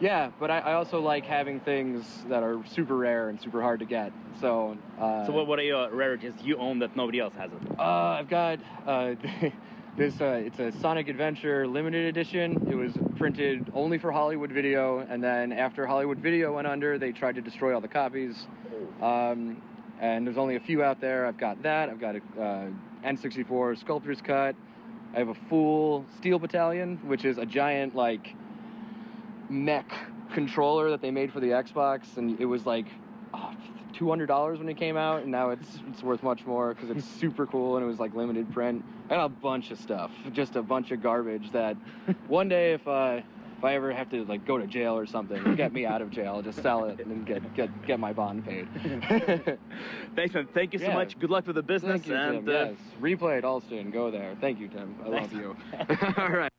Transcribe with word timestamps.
Yeah, 0.00 0.30
but 0.38 0.50
I, 0.50 0.58
I 0.58 0.72
also 0.74 1.00
like 1.00 1.24
having 1.24 1.60
things 1.60 2.04
that 2.28 2.42
are 2.42 2.60
super 2.66 2.96
rare 2.96 3.28
and 3.28 3.40
super 3.40 3.60
hard 3.60 3.80
to 3.80 3.86
get. 3.86 4.12
So. 4.40 4.76
Uh, 5.00 5.26
So 5.26 5.32
what, 5.32 5.46
what 5.46 5.58
are 5.58 5.62
your 5.62 5.90
rarities 5.90 6.34
you 6.42 6.56
own 6.58 6.78
that 6.80 6.96
nobody 6.96 7.18
else 7.20 7.34
has? 7.36 7.50
It? 7.50 7.78
Uh, 7.78 7.82
I've 7.82 8.28
got 8.28 8.60
uh, 8.86 9.14
this. 9.96 10.20
Uh, 10.20 10.42
it's 10.44 10.58
a 10.60 10.70
Sonic 10.80 11.08
Adventure 11.08 11.66
limited 11.66 12.06
edition. 12.06 12.68
It 12.70 12.76
was 12.76 12.92
printed 13.16 13.70
only 13.74 13.98
for 13.98 14.12
Hollywood 14.12 14.52
Video, 14.52 15.00
and 15.00 15.22
then 15.22 15.52
after 15.52 15.86
Hollywood 15.86 16.18
Video 16.18 16.54
went 16.54 16.66
under, 16.68 16.98
they 16.98 17.10
tried 17.12 17.34
to 17.34 17.40
destroy 17.40 17.74
all 17.74 17.80
the 17.80 17.88
copies. 17.88 18.46
Um, 19.02 19.60
and 20.00 20.24
there's 20.24 20.38
only 20.38 20.54
a 20.54 20.60
few 20.60 20.82
out 20.84 21.00
there. 21.00 21.26
I've 21.26 21.38
got 21.38 21.62
that. 21.64 21.88
I've 21.88 22.00
got 22.00 22.14
a 22.14 22.40
uh, 22.40 22.68
N64 23.04 23.78
Sculptor's 23.80 24.20
Cut. 24.20 24.54
I 25.14 25.18
have 25.18 25.28
a 25.28 25.34
full 25.48 26.04
Steel 26.18 26.38
Battalion, 26.38 27.00
which 27.04 27.24
is 27.24 27.38
a 27.38 27.46
giant 27.46 27.96
like 27.96 28.28
mech 29.48 29.90
controller 30.32 30.90
that 30.90 31.00
they 31.00 31.10
made 31.10 31.32
for 31.32 31.40
the 31.40 31.48
Xbox, 31.48 32.16
and 32.16 32.38
it 32.40 32.44
was 32.44 32.66
like 32.66 32.86
oh, 33.34 33.52
two 33.94 34.08
hundred 34.08 34.26
dollars 34.26 34.58
when 34.58 34.68
it 34.68 34.76
came 34.76 34.96
out, 34.96 35.22
and 35.22 35.30
now 35.30 35.50
it's 35.50 35.78
it's 35.90 36.02
worth 36.02 36.22
much 36.22 36.44
more 36.46 36.74
because 36.74 36.90
it's 36.90 37.06
super 37.20 37.46
cool 37.46 37.76
and 37.76 37.84
it 37.84 37.88
was 37.88 37.98
like 37.98 38.14
limited 38.14 38.52
print. 38.52 38.84
I 39.06 39.14
got 39.16 39.24
a 39.24 39.28
bunch 39.30 39.70
of 39.70 39.78
stuff, 39.78 40.10
just 40.32 40.56
a 40.56 40.62
bunch 40.62 40.90
of 40.90 41.02
garbage 41.02 41.50
that 41.52 41.76
one 42.28 42.48
day 42.48 42.72
if 42.74 42.86
uh, 42.86 43.20
if 43.56 43.64
I 43.64 43.74
ever 43.74 43.90
have 43.92 44.08
to 44.10 44.24
like 44.26 44.46
go 44.46 44.56
to 44.58 44.66
jail 44.66 44.96
or 44.96 45.04
something, 45.06 45.56
get 45.56 45.72
me 45.72 45.84
out 45.84 46.00
of 46.02 46.10
jail, 46.10 46.42
just 46.42 46.62
sell 46.62 46.84
it 46.84 47.00
and 47.00 47.26
get 47.26 47.54
get 47.54 47.70
get 47.86 47.98
my 47.98 48.12
bond 48.12 48.44
paid. 48.44 48.68
Thanks, 50.14 50.34
man. 50.34 50.46
Thank 50.54 50.74
you 50.74 50.78
so 50.78 50.86
Yeah. 50.86 50.94
much. 50.94 51.18
Good 51.18 51.30
luck 51.30 51.46
with 51.46 51.56
the 51.56 51.62
business. 51.62 52.02
Thank 52.02 52.06
you, 52.06 52.14
and 52.14 52.46
Tim. 52.46 52.54
uh, 52.54 52.58
yes, 52.66 52.74
replay 53.00 53.38
at 53.38 53.44
Allston. 53.44 53.90
Go 53.90 54.10
there. 54.10 54.36
Thank 54.40 54.60
you, 54.60 54.68
Tim. 54.68 54.94
I 55.04 55.10
Thanks. 55.10 55.32
love 55.32 55.40
you. 55.40 55.56
All 56.18 56.28
right. 56.28 56.52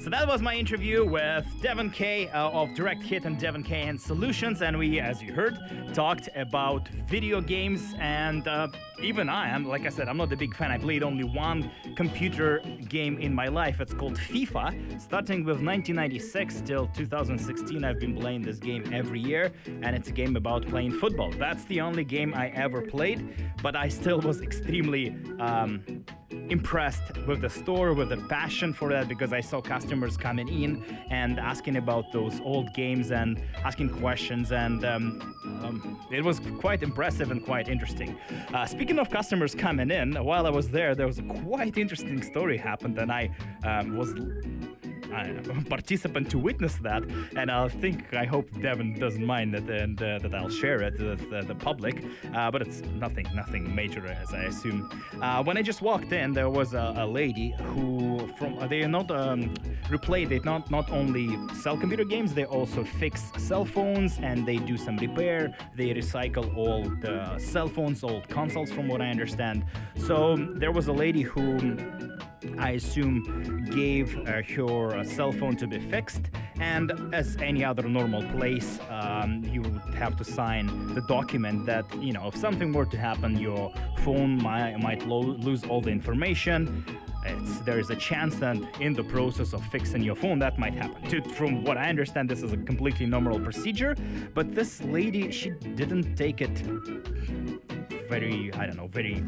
So 0.00 0.10
that 0.10 0.28
was 0.28 0.40
my 0.40 0.54
interview 0.54 1.04
with 1.04 1.44
Devon 1.60 1.90
Kay 1.90 2.28
uh, 2.28 2.50
of 2.50 2.72
Direct 2.74 3.02
Hit 3.02 3.24
and 3.24 3.36
Devon 3.36 3.64
Kay 3.64 3.82
and 3.82 4.00
Solutions, 4.00 4.62
and 4.62 4.78
we, 4.78 5.00
as 5.00 5.20
you 5.20 5.32
heard, 5.32 5.58
talked 5.92 6.28
about 6.36 6.86
video 7.08 7.40
games. 7.40 7.94
And 7.98 8.46
uh, 8.46 8.68
even 9.02 9.28
I 9.28 9.48
am, 9.48 9.66
like 9.66 9.86
I 9.86 9.88
said, 9.88 10.08
I'm 10.08 10.16
not 10.16 10.32
a 10.32 10.36
big 10.36 10.54
fan. 10.54 10.70
I 10.70 10.78
played 10.78 11.02
only 11.02 11.24
one 11.24 11.70
computer 11.96 12.60
game 12.88 13.18
in 13.18 13.34
my 13.34 13.48
life. 13.48 13.80
It's 13.80 13.92
called 13.92 14.16
FIFA. 14.16 15.00
Starting 15.00 15.40
with 15.40 15.56
1996 15.56 16.60
till 16.60 16.86
2016, 16.94 17.84
I've 17.84 17.98
been 17.98 18.16
playing 18.16 18.42
this 18.42 18.58
game 18.58 18.88
every 18.92 19.20
year, 19.20 19.50
and 19.82 19.96
it's 19.96 20.08
a 20.08 20.12
game 20.12 20.36
about 20.36 20.64
playing 20.68 20.92
football. 20.92 21.32
That's 21.32 21.64
the 21.64 21.80
only 21.80 22.04
game 22.04 22.34
I 22.34 22.50
ever 22.50 22.82
played, 22.82 23.34
but 23.64 23.74
I 23.74 23.88
still 23.88 24.20
was 24.20 24.40
extremely. 24.48 25.16
Um, 25.40 26.04
impressed 26.50 27.16
with 27.26 27.40
the 27.40 27.48
store, 27.48 27.92
with 27.92 28.08
the 28.08 28.16
passion 28.16 28.72
for 28.72 28.88
that, 28.90 29.08
because 29.08 29.32
I 29.32 29.40
saw 29.40 29.60
customers 29.60 30.16
coming 30.16 30.48
in 30.48 30.82
and 31.10 31.38
asking 31.38 31.76
about 31.76 32.12
those 32.12 32.40
old 32.40 32.72
games 32.74 33.10
and 33.10 33.40
asking 33.64 33.90
questions, 34.00 34.52
and 34.52 34.84
um, 34.84 35.36
um, 35.62 36.00
it 36.10 36.24
was 36.24 36.40
quite 36.58 36.82
impressive 36.82 37.30
and 37.30 37.44
quite 37.44 37.68
interesting. 37.68 38.18
Uh, 38.52 38.66
speaking 38.66 38.98
of 38.98 39.10
customers 39.10 39.54
coming 39.54 39.90
in, 39.90 40.14
while 40.24 40.46
I 40.46 40.50
was 40.50 40.70
there, 40.70 40.94
there 40.94 41.06
was 41.06 41.18
a 41.18 41.22
quite 41.22 41.76
interesting 41.76 42.22
story 42.22 42.56
happened, 42.56 42.98
and 42.98 43.12
I 43.12 43.30
um, 43.64 43.96
was 43.96 44.14
Know, 45.48 45.62
participant 45.68 46.30
to 46.30 46.38
witness 46.38 46.76
that, 46.76 47.02
and 47.36 47.50
I 47.50 47.68
think 47.68 48.14
I 48.14 48.24
hope 48.24 48.46
Devon 48.60 48.98
doesn't 48.98 49.24
mind 49.24 49.54
that 49.54 49.68
and 49.68 50.00
uh, 50.02 50.18
that 50.18 50.34
I'll 50.34 50.48
share 50.48 50.82
it 50.82 50.98
with 51.00 51.32
uh, 51.32 51.42
the 51.42 51.54
public. 51.54 52.04
Uh, 52.34 52.50
but 52.50 52.62
it's 52.62 52.82
nothing, 52.96 53.26
nothing 53.34 53.74
major, 53.74 54.06
as 54.06 54.34
I 54.34 54.44
assume. 54.44 54.90
Uh, 55.20 55.42
when 55.42 55.56
I 55.56 55.62
just 55.62 55.80
walked 55.82 56.12
in, 56.12 56.32
there 56.32 56.50
was 56.50 56.74
a, 56.74 56.94
a 56.96 57.06
lady 57.06 57.54
who 57.58 58.28
from 58.38 58.58
they 58.68 58.82
are 58.82 58.88
not 58.88 59.10
um, 59.10 59.54
replay. 59.88 60.28
They 60.28 60.40
not 60.40 60.70
not 60.70 60.90
only 60.90 61.38
sell 61.54 61.76
computer 61.76 62.04
games, 62.04 62.34
they 62.34 62.44
also 62.44 62.84
fix 62.84 63.30
cell 63.38 63.64
phones 63.64 64.18
and 64.18 64.46
they 64.46 64.56
do 64.56 64.76
some 64.76 64.96
repair. 64.98 65.54
They 65.74 65.88
recycle 65.94 66.54
old 66.56 67.04
uh, 67.04 67.38
cell 67.38 67.68
phones, 67.68 68.04
old 68.04 68.28
consoles, 68.28 68.70
from 68.70 68.88
what 68.88 69.00
I 69.00 69.08
understand. 69.08 69.64
So 69.96 70.36
there 70.36 70.72
was 70.72 70.88
a 70.88 70.92
lady 70.92 71.22
who. 71.22 71.76
I 72.58 72.72
assume, 72.72 73.64
gave 73.70 74.16
uh, 74.18 74.42
her 74.42 74.96
uh, 74.96 75.04
cell 75.04 75.32
phone 75.32 75.56
to 75.56 75.66
be 75.66 75.78
fixed. 75.78 76.30
And 76.60 76.92
as 77.14 77.36
any 77.36 77.64
other 77.64 77.82
normal 77.88 78.22
place, 78.36 78.78
um, 78.90 79.44
you 79.44 79.62
would 79.62 79.94
have 79.94 80.16
to 80.16 80.24
sign 80.24 80.94
the 80.94 81.02
document 81.02 81.66
that, 81.66 81.84
you 82.02 82.12
know, 82.12 82.28
if 82.28 82.36
something 82.36 82.72
were 82.72 82.86
to 82.86 82.98
happen, 82.98 83.36
your 83.38 83.72
phone 84.04 84.42
might, 84.42 84.76
might 84.78 85.06
lo- 85.06 85.20
lose 85.20 85.64
all 85.64 85.80
the 85.80 85.90
information. 85.90 86.84
It's, 87.24 87.60
there 87.60 87.78
is 87.78 87.90
a 87.90 87.96
chance 87.96 88.36
that 88.36 88.56
in 88.80 88.94
the 88.94 89.04
process 89.04 89.52
of 89.52 89.64
fixing 89.66 90.02
your 90.02 90.14
phone, 90.14 90.38
that 90.38 90.58
might 90.58 90.74
happen. 90.74 91.02
To, 91.10 91.22
from 91.34 91.64
what 91.64 91.76
I 91.76 91.88
understand, 91.88 92.28
this 92.28 92.42
is 92.42 92.52
a 92.52 92.56
completely 92.56 93.06
normal 93.06 93.38
procedure. 93.40 93.94
But 94.34 94.54
this 94.54 94.82
lady, 94.82 95.30
she 95.30 95.50
didn't 95.50 96.16
take 96.16 96.40
it 96.40 96.62
very, 98.08 98.52
I 98.54 98.66
don't 98.66 98.76
know, 98.76 98.88
very 98.88 99.22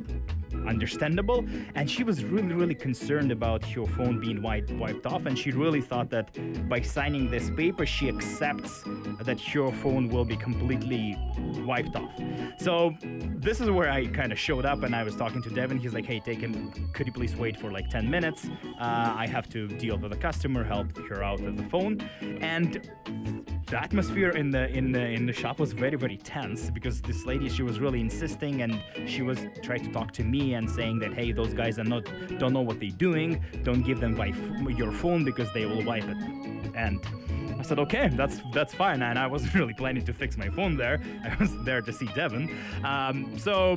understandable. 0.67 1.45
And 1.75 1.91
she 1.91 2.05
was 2.05 2.25
really 2.25 2.55
really 2.55 2.75
concerned 2.75 3.33
about 3.33 3.65
her 3.65 3.87
phone 3.87 4.21
being 4.21 4.43
wiped, 4.43 4.71
wiped 4.73 5.07
off. 5.07 5.27
And 5.27 5.39
she 5.39 5.51
really 5.51 5.81
thought 5.81 6.11
that 6.11 6.29
by 6.69 6.81
signing 6.81 7.31
this 7.31 7.51
paper 7.51 7.87
she 7.87 8.09
accepts 8.09 8.83
that 9.23 9.41
her 9.41 9.71
phone 9.73 10.09
will 10.09 10.25
be 10.25 10.37
completely 10.37 11.17
wiped 11.65 11.97
off. 11.97 12.13
So 12.59 12.95
this 13.37 13.61
is 13.61 13.71
where 13.71 13.91
i 13.91 14.07
kind 14.07 14.33
of 14.33 14.39
showed 14.39 14.65
up 14.65 14.83
and 14.83 14.95
i 14.95 15.03
was 15.03 15.17
talking 15.17 15.43
to 15.43 15.51
devon. 15.51 15.79
He's 15.79 15.95
like 15.95 16.07
hey 16.07 16.21
take 16.21 16.41
him 16.41 16.91
could 16.95 17.07
you 17.07 17.13
please 17.13 17.37
wait 17.37 17.59
for 17.59 17.71
like 17.71 17.89
10 17.91 18.11
minutes? 18.11 18.49
Uh, 18.79 19.15
i 19.17 19.27
have 19.27 19.49
to 19.51 19.69
deal 19.69 19.97
with 19.99 20.13
a 20.13 20.17
customer 20.17 20.65
help 20.65 20.97
her 21.09 21.23
out 21.23 21.41
with 21.41 21.57
the 21.57 21.65
phone. 21.65 22.01
And 22.41 22.91
the 23.71 23.81
atmosphere 23.81 24.31
in 24.31 24.51
the 24.51 24.69
in 24.77 24.91
the 24.91 25.01
in 25.01 25.27
the 25.27 25.33
shop 25.33 25.61
was 25.61 25.73
very 25.73 25.97
very 25.97 26.17
tense 26.17 26.71
because 26.71 27.01
this 27.01 27.25
lady 27.25 27.49
she 27.49 27.63
was 27.63 27.79
really 27.79 28.01
insisting 28.01 28.63
and 28.63 28.83
she 29.07 29.23
was 29.23 29.39
trying 29.63 29.85
to 29.85 29.93
talk 29.93 30.11
to 30.13 30.25
me 30.25 30.55
and 30.55 30.69
saying 30.69 30.99
that 30.99 31.15
hey 31.15 31.31
those 31.31 31.55
guys 31.55 31.79
are 31.79 31.85
not 31.85 32.05
don't 32.39 32.53
know 32.53 32.61
what 32.61 32.81
they're 32.81 32.91
doing. 32.91 33.41
Don't 33.63 33.83
give 33.83 34.01
them 34.01 34.17
by 34.17 34.35
your 34.69 34.91
phone 34.91 35.25
because 35.25 35.53
they 35.53 35.67
will 35.67 35.85
wipe 35.85 36.05
it. 36.05 36.17
And 36.75 37.01
I 37.59 37.63
said 37.63 37.79
okay 37.79 38.09
that's 38.09 38.41
that's 38.53 38.75
fine. 38.75 39.03
And 39.03 39.17
I 39.17 39.29
wasn't 39.29 39.55
really 39.61 39.75
planning 39.75 40.05
to 40.05 40.13
fix 40.13 40.37
my 40.37 40.49
phone 40.49 40.77
there. 40.77 41.01
I 41.25 41.37
was 41.37 41.57
there 41.65 41.81
to 41.81 41.93
see 41.93 42.07
Devon. 42.07 42.51
Um, 42.85 43.39
so 43.39 43.77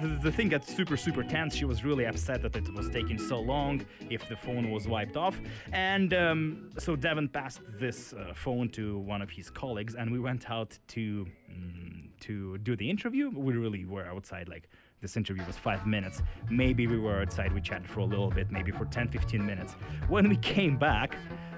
the, 0.00 0.08
the 0.22 0.32
thing 0.32 0.48
got 0.48 0.66
super 0.66 0.96
super 0.96 1.22
tense. 1.22 1.54
She 1.54 1.64
was 1.64 1.84
really 1.84 2.04
upset 2.04 2.42
that 2.42 2.56
it 2.56 2.72
was 2.74 2.88
taking 2.88 3.18
so 3.18 3.40
long 3.40 3.84
if 4.10 4.28
the 4.28 4.36
phone 4.36 4.70
was 4.70 4.86
wiped 4.88 5.16
off. 5.16 5.40
And 5.72 6.12
um, 6.14 6.70
so 6.78 6.96
devon 6.96 7.28
passed 7.28 7.60
this 7.78 8.12
uh, 8.12 8.32
phone 8.34 8.68
to 8.70 8.98
one 8.98 9.22
of 9.22 9.30
his 9.30 9.50
colleagues 9.50 9.94
and 9.94 10.10
we 10.10 10.18
went 10.18 10.50
out 10.50 10.78
to 10.88 11.26
mm, 11.50 12.08
to 12.20 12.58
do 12.58 12.76
the 12.76 12.88
interview. 12.88 13.30
We 13.30 13.54
really 13.54 13.84
were 13.84 14.06
outside 14.06 14.48
like 14.48 14.68
this 15.00 15.16
interview 15.16 15.44
was 15.46 15.56
five 15.56 15.86
minutes. 15.86 16.22
Maybe 16.50 16.86
we 16.86 16.98
were 16.98 17.20
outside 17.20 17.52
we 17.52 17.60
chatted 17.60 17.88
for 17.88 18.00
a 18.00 18.04
little 18.04 18.30
bit 18.30 18.50
maybe 18.50 18.72
for 18.72 18.86
10 18.86 19.08
15 19.08 19.44
minutes. 19.44 19.74
When 20.08 20.28
we 20.28 20.36
came 20.36 20.76
back 20.78 21.16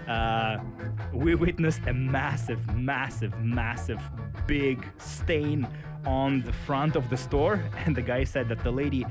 uh, 0.08 0.58
we 1.12 1.34
witnessed 1.34 1.82
a 1.86 1.94
massive 1.94 2.66
massive 2.74 3.38
massive 3.40 4.00
big 4.46 4.86
stain 4.98 5.68
on 6.06 6.42
the 6.42 6.52
front 6.52 6.96
of 6.96 7.08
the 7.10 7.16
store 7.16 7.62
and 7.84 7.94
the 7.94 8.02
guy 8.02 8.24
said 8.24 8.48
that 8.48 8.62
the 8.64 8.70
lady 8.70 9.06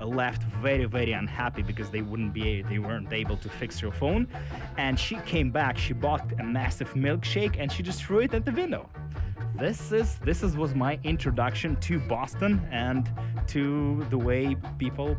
left 0.00 0.42
very 0.62 0.84
very 0.84 1.12
unhappy 1.12 1.62
because 1.62 1.90
they 1.90 2.02
wouldn't 2.02 2.32
be 2.32 2.62
they 2.62 2.78
weren't 2.78 3.12
able 3.12 3.36
to 3.36 3.48
fix 3.48 3.78
her 3.80 3.90
phone. 3.90 4.28
And 4.76 4.98
she 4.98 5.16
came 5.26 5.50
back 5.50 5.76
she 5.76 5.92
bought 5.92 6.24
a 6.38 6.44
massive 6.44 6.92
milkshake 6.94 7.56
and 7.58 7.70
she 7.70 7.82
just 7.82 8.04
threw 8.04 8.20
it 8.20 8.34
at 8.34 8.44
the 8.44 8.52
window 8.52 8.88
this 9.58 9.92
is 9.92 10.18
this 10.24 10.42
is 10.42 10.56
was 10.56 10.74
my 10.74 10.98
introduction 11.04 11.76
to 11.76 11.98
Boston 12.00 12.66
and 12.70 13.10
to 13.48 14.04
the 14.08 14.18
way 14.18 14.56
people 14.78 15.16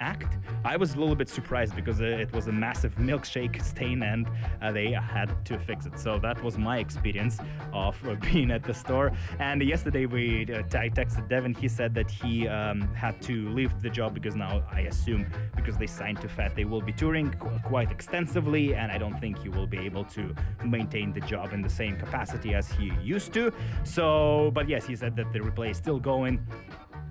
act. 0.00 0.38
I 0.64 0.76
was 0.76 0.94
a 0.94 0.98
little 0.98 1.14
bit 1.14 1.28
surprised 1.28 1.76
because 1.76 2.00
it 2.00 2.32
was 2.32 2.48
a 2.48 2.52
massive 2.52 2.94
milkshake 2.96 3.62
stain 3.62 4.02
and 4.02 4.26
uh, 4.60 4.72
they 4.72 4.90
had 4.92 5.44
to 5.46 5.58
fix 5.58 5.86
it. 5.86 5.98
So 5.98 6.18
that 6.18 6.42
was 6.42 6.58
my 6.58 6.78
experience 6.78 7.38
of 7.72 7.96
uh, 8.06 8.14
being 8.32 8.50
at 8.50 8.64
the 8.64 8.74
store. 8.74 9.12
And 9.38 9.62
yesterday 9.62 10.06
we 10.06 10.46
uh, 10.52 10.58
I 10.76 10.88
texted 10.90 11.28
Devon. 11.28 11.54
He 11.54 11.68
said 11.68 11.94
that 11.94 12.10
he 12.10 12.48
um, 12.48 12.82
had 12.94 13.22
to 13.22 13.48
leave 13.50 13.80
the 13.80 13.90
job 13.90 14.14
because 14.14 14.36
now 14.36 14.62
I 14.70 14.80
assume 14.80 15.26
because 15.54 15.76
they 15.76 15.86
signed 15.86 16.20
to 16.22 16.28
FAT 16.28 16.54
they 16.56 16.64
will 16.64 16.82
be 16.82 16.92
touring 16.92 17.30
qu- 17.32 17.58
quite 17.64 17.90
extensively, 17.90 18.74
and 18.74 18.90
I 18.90 18.98
don't 18.98 19.18
think 19.20 19.38
he 19.38 19.48
will 19.48 19.66
be 19.66 19.78
able 19.78 20.04
to 20.04 20.34
maintain 20.64 21.12
the 21.12 21.20
job 21.20 21.52
in 21.52 21.62
the 21.62 21.70
same 21.70 21.96
capacity 21.96 22.54
as 22.54 22.70
he 22.70 22.92
used 23.02 23.32
to. 23.34 23.52
So, 23.84 24.50
but 24.54 24.68
yes, 24.68 24.86
he 24.86 24.96
said 24.96 25.16
that 25.16 25.32
the 25.32 25.40
replay 25.40 25.70
is 25.70 25.76
still 25.76 25.98
going 25.98 26.44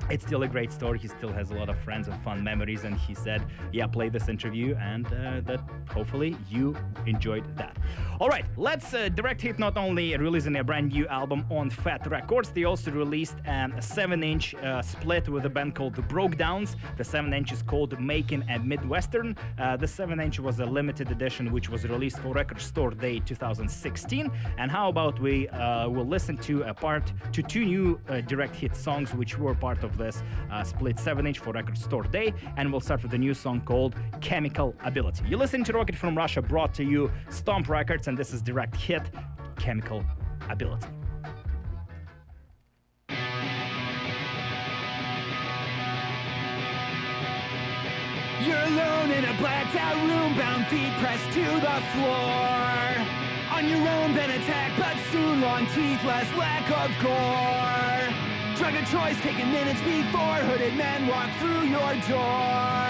it's 0.10 0.25
still 0.25 0.44
a 0.44 0.48
great 0.48 0.72
story. 0.72 1.00
He 1.00 1.07
still 1.07 1.31
has 1.31 1.52
a 1.52 1.54
lot 1.56 1.69
of 1.69 1.78
friends 1.80 2.07
and 2.07 2.22
fun 2.24 2.44
memories. 2.44 2.84
And 2.84 2.96
he 2.98 3.13
said, 3.16 3.44
Yeah, 3.72 3.88
play 3.88 4.10
this 4.10 4.30
interview, 4.30 4.75
and 4.75 5.06
uh, 5.07 5.42
that 5.42 5.62
hopefully 5.90 6.38
you 6.50 6.75
enjoyed 7.06 7.46
that. 7.57 7.78
All 8.19 8.30
right, 8.30 8.46
let's 8.56 8.94
uh, 8.94 9.10
direct 9.10 9.42
hit 9.42 9.60
not 9.60 9.78
only 9.78 10.16
releasing 10.16 10.56
a 10.57 10.63
brand 10.63 10.92
new 10.94 11.07
album 11.07 11.46
on 11.50 11.69
Fat 11.69 12.07
Records, 12.07 12.50
they 12.52 12.63
also 12.63 12.92
released 12.92 13.36
a 13.46 13.81
7 13.81 14.24
inch 14.24 14.56
uh, 14.56 14.81
split 14.81 15.28
with 15.28 15.46
a 15.46 15.50
band 15.50 15.75
called 15.75 15.96
The 15.96 16.02
Brokedowns. 16.04 16.75
The 16.98 17.04
7 17.04 17.34
inch 17.34 17.52
is 17.52 17.62
called 17.62 18.00
Making 18.00 18.44
a 18.50 18.60
Midwestern. 18.60 19.36
Uh, 19.60 19.75
the 19.75 19.88
7 19.88 20.19
inch 20.19 20.40
was 20.40 20.60
a 20.60 20.66
limited 20.66 21.12
edition 21.12 21.52
which 21.52 21.69
was 21.69 21.84
released 21.86 22.19
for 22.19 22.34
Record 22.34 22.62
Store 22.62 22.92
Day 22.92 23.19
2016. 23.19 24.31
And 24.57 24.72
how 24.72 24.90
about 24.90 25.19
we 25.19 25.50
uh, 25.50 25.90
will 25.90 26.07
listen 26.07 26.38
to 26.38 26.63
a 26.63 26.74
part 26.74 27.12
to 27.34 27.44
two 27.44 27.66
new 27.66 28.00
uh, 28.07 28.22
direct 28.22 28.56
hit 28.56 28.75
songs 28.75 29.13
which 29.13 29.38
were 29.38 29.56
part 29.56 29.84
of 29.84 29.94
this 29.97 30.24
uh, 30.51 30.63
split 30.63 31.00
7 31.00 31.25
inch 31.25 31.39
for 31.39 31.51
Record 31.53 31.77
Store 31.77 32.03
Day. 32.03 32.33
And 32.57 32.71
we'll 32.71 32.81
start 32.81 33.03
with 33.03 33.13
a 33.13 33.18
new 33.18 33.33
song 33.33 33.62
called 33.62 33.95
Chemical 34.21 34.75
Ability. 34.83 35.25
You 35.27 35.38
listen 35.38 35.63
to 35.63 35.74
Rocket 35.74 35.95
from 35.95 36.15
Russia, 36.15 36.42
brought 36.42 36.74
to 36.75 36.83
you 36.83 37.12
Stomp 37.30 37.69
Records, 37.69 38.07
and 38.07 38.18
this 38.18 38.33
is 38.33 38.42
direct 38.42 38.75
hit 38.75 39.03
Chemical 39.57 40.03
Ability. 40.50 40.88
You're 48.45 48.57
alone 48.57 49.12
in 49.12 49.25
a 49.25 49.38
blacked 49.39 49.75
out 49.75 49.95
room, 49.95 50.38
bound 50.38 50.68
feet 50.68 50.94
pressed 51.00 51.31
to 51.33 51.42
the 51.42 51.81
floor. 51.94 52.75
On 53.56 53.68
your 53.68 53.88
own, 53.88 54.13
been 54.13 54.30
attacked, 54.30 54.77
but 54.77 54.97
soon 55.12 55.42
long 55.42 55.65
teeth, 55.68 56.03
less 56.03 56.31
lack 56.36 56.69
of 56.69 56.92
gore. 57.01 58.35
Drug 58.57 58.74
of 58.74 58.90
choice 58.90 59.19
taken 59.19 59.52
minutes 59.52 59.81
before 59.81 60.40
hooded 60.48 60.75
men 60.78 61.07
walk 61.07 61.30
through 61.44 61.68
your 61.68 61.92
door. 62.07 62.88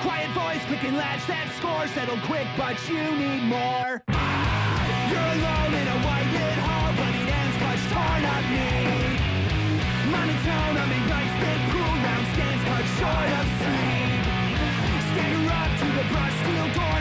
Quiet 0.00 0.32
voice, 0.32 0.64
clicking 0.64 0.96
latch, 0.96 1.20
that 1.28 1.52
score 1.60 1.84
settled 1.92 2.24
quick, 2.24 2.48
but 2.56 2.80
you 2.88 3.04
need 3.12 3.44
more. 3.44 4.00
You're 5.12 5.30
alone 5.36 5.72
in 5.76 5.86
a 5.92 5.98
white 6.00 6.30
lit 6.32 6.58
hall, 6.64 6.96
bloody 6.96 7.28
ends 7.28 7.56
clutch 7.60 7.84
torn 7.92 8.24
up 8.24 8.44
knee. 8.48 9.20
Monotone, 10.08 10.76
I'm 10.80 10.88
in 10.88 11.04
bright 11.04 11.28
spit 11.28 11.60
pool, 11.76 11.92
round 12.00 12.26
stands 12.32 12.62
cut 12.64 12.86
short 12.96 13.30
of 13.36 13.46
sleep. 13.60 14.24
Stagger 15.12 15.44
up 15.60 15.70
to 15.76 15.88
the 15.92 16.04
brushed 16.08 16.40
steel 16.40 16.68
door, 16.72 16.98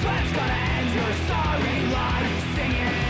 sweat's 0.00 0.32
gonna 0.32 0.60
end 0.76 0.94
your 0.94 1.12
sorry 1.30 1.78
life. 1.92 2.54
Singing 2.54 3.07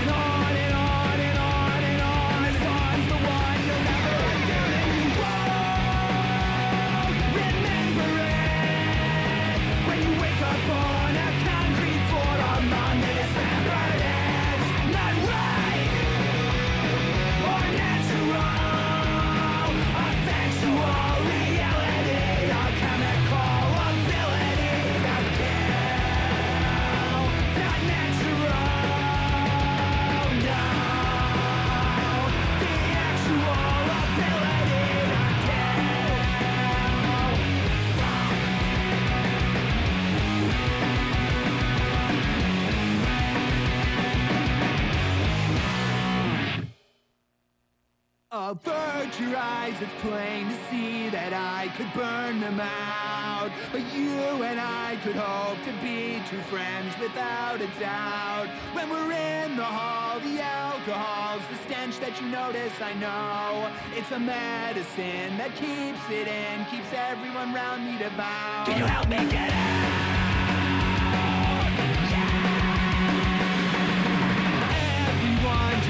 Your 49.16 49.36
eyes, 49.36 49.74
it's 49.80 49.90
plain 50.00 50.46
to 50.46 50.54
see 50.70 51.08
that 51.08 51.32
I 51.32 51.72
could 51.76 51.92
burn 51.92 52.38
them 52.38 52.60
out. 52.60 53.50
But 53.72 53.82
you 53.92 54.44
and 54.44 54.60
I 54.60 54.96
could 55.02 55.16
hope 55.16 55.58
to 55.64 55.72
be 55.82 56.22
true 56.28 56.42
friends 56.42 56.94
without 57.00 57.60
a 57.60 57.66
doubt. 57.80 58.46
When 58.74 58.88
we're 58.90 59.10
in 59.10 59.56
the 59.56 59.64
hall, 59.64 60.20
the 60.20 60.40
alcohol's 60.40 61.42
the 61.50 61.56
stench 61.66 61.98
that 61.98 62.20
you 62.20 62.28
notice, 62.28 62.72
I 62.80 62.94
know. 62.94 63.68
It's 63.98 64.12
a 64.12 64.20
medicine 64.20 65.36
that 65.36 65.50
keeps 65.56 66.04
it 66.10 66.28
in, 66.28 66.64
keeps 66.66 66.92
everyone 66.94 67.52
round 67.52 67.84
me 67.86 67.98
devout. 67.98 68.66
Can 68.66 68.78
you 68.78 68.86
help 68.86 69.08
me 69.08 69.16
get 69.32 69.50
out? 69.50 69.97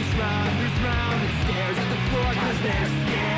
Everyone 0.01 0.59
just 0.61 0.81
round 0.85 1.21
and 1.21 1.45
stares 1.45 1.77
at 1.77 1.89
the 1.89 1.97
floor 2.11 2.33
cause 2.35 2.63
they're 2.63 2.87
scared 2.87 3.38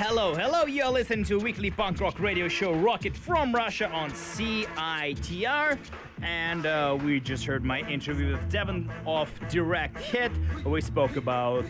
Hello, 0.00 0.32
hello. 0.32 0.64
You're 0.64 0.92
listening 0.92 1.24
to 1.24 1.40
weekly 1.40 1.72
punk 1.72 2.00
rock 2.00 2.20
radio 2.20 2.46
show 2.46 2.72
Rocket 2.72 3.16
from 3.16 3.52
Russia 3.52 3.90
on 3.90 4.12
CITR. 4.12 5.76
And 6.22 6.66
uh, 6.66 6.96
we 7.02 7.18
just 7.18 7.44
heard 7.44 7.64
my 7.64 7.80
interview 7.80 8.30
with 8.30 8.48
Devon 8.48 8.88
of 9.06 9.28
Direct 9.48 9.98
Hit. 9.98 10.30
We 10.64 10.80
spoke 10.82 11.16
about 11.16 11.64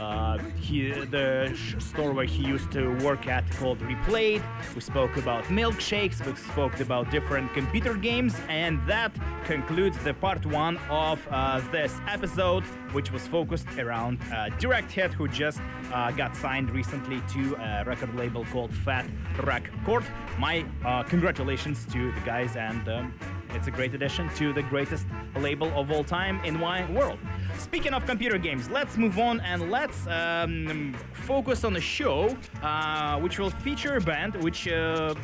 uh, 0.00 0.38
he, 0.60 0.90
the 0.90 1.56
store 1.78 2.12
where 2.12 2.24
he 2.24 2.44
used 2.44 2.70
to 2.72 2.96
work 3.04 3.26
at 3.26 3.48
called 3.52 3.78
Replay'd. 3.80 4.42
We 4.74 4.80
spoke 4.80 5.16
about 5.16 5.44
milkshakes. 5.44 6.24
We 6.26 6.34
spoke 6.36 6.80
about 6.80 7.10
different 7.10 7.52
computer 7.54 7.94
games. 7.94 8.34
And 8.48 8.80
that 8.86 9.12
concludes 9.44 9.98
the 9.98 10.14
part 10.14 10.44
one 10.46 10.78
of 10.88 11.26
uh, 11.30 11.60
this 11.70 11.98
episode, 12.08 12.64
which 12.92 13.12
was 13.12 13.26
focused 13.26 13.68
around 13.78 14.18
uh, 14.32 14.48
Direct 14.58 14.90
Hit, 14.90 15.12
who 15.12 15.28
just 15.28 15.60
uh, 15.92 16.10
got 16.12 16.36
signed 16.36 16.70
recently 16.70 17.22
to 17.32 17.54
a 17.56 17.84
record 17.84 18.14
label 18.16 18.44
called 18.46 18.72
Fat 18.72 19.06
Wreck 19.42 19.70
Chords. 19.84 20.06
My 20.38 20.64
uh, 20.84 21.02
congratulations 21.02 21.84
to 21.92 22.12
the 22.12 22.20
guys, 22.20 22.56
and 22.56 22.88
um, 22.88 23.14
it's 23.54 23.66
a 23.66 23.70
great 23.70 23.94
addition 23.94 24.28
to 24.36 24.52
the 24.52 24.62
greatest 24.62 25.06
label 25.36 25.68
of 25.78 25.90
all 25.90 26.04
time 26.04 26.42
in 26.44 26.58
my 26.58 26.90
world. 26.90 27.18
Speaking 27.58 27.92
of 27.92 28.06
computer 28.06 28.38
games, 28.38 28.70
let's 28.70 28.96
move 28.96 29.18
on 29.18 29.40
and 29.40 29.70
let's 29.70 30.06
um, 30.06 30.94
focus 31.12 31.64
on 31.64 31.76
a 31.76 31.80
show 31.80 32.36
uh, 32.62 33.18
which 33.20 33.38
will 33.38 33.50
feature 33.50 33.96
a 33.96 34.00
band 34.00 34.36
which 34.42 34.68
uh, 34.68 35.14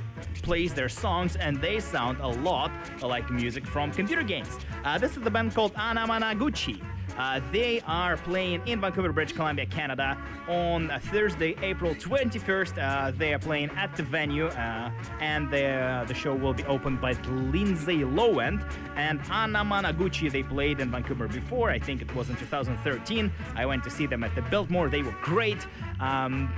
plays 0.42 0.74
their 0.74 0.88
songs 0.88 1.36
and 1.36 1.60
they 1.60 1.80
sound 1.80 2.18
a 2.20 2.28
lot 2.28 2.70
like 3.02 3.30
music 3.30 3.66
from 3.66 3.90
computer 3.90 4.22
games. 4.22 4.58
Uh, 4.84 4.98
this 4.98 5.16
is 5.16 5.22
the 5.22 5.30
band 5.30 5.54
called 5.54 5.74
Anamanaguchi. 5.74 6.82
Uh, 7.18 7.40
they 7.50 7.80
are 7.86 8.16
playing 8.16 8.62
in 8.66 8.80
Vancouver, 8.80 9.12
British 9.12 9.34
Columbia, 9.34 9.66
Canada 9.66 10.16
on 10.48 10.88
Thursday, 11.04 11.56
April 11.62 11.94
21st. 11.94 12.78
Uh, 12.78 13.10
they 13.10 13.34
are 13.34 13.38
playing 13.38 13.70
at 13.70 13.94
the 13.96 14.02
venue, 14.04 14.46
uh, 14.46 14.90
and 15.20 15.50
the, 15.50 16.04
the 16.06 16.14
show 16.14 16.34
will 16.34 16.54
be 16.54 16.64
opened 16.64 17.00
by 17.00 17.12
Lindsay 17.28 18.04
Lowend 18.04 18.64
and 18.96 19.20
Anamanaguchi. 19.24 20.30
They 20.30 20.44
played 20.44 20.80
in 20.80 20.90
Vancouver 20.90 21.26
before, 21.26 21.70
I 21.70 21.78
think 21.78 22.02
it 22.02 22.14
was 22.14 22.30
in 22.30 22.36
2013. 22.36 23.32
I 23.56 23.66
went 23.66 23.82
to 23.84 23.90
see 23.90 24.06
them 24.06 24.22
at 24.22 24.34
the 24.34 24.42
Biltmore. 24.42 24.88
They 24.88 25.02
were 25.02 25.16
great. 25.22 25.66
Um, 26.00 26.52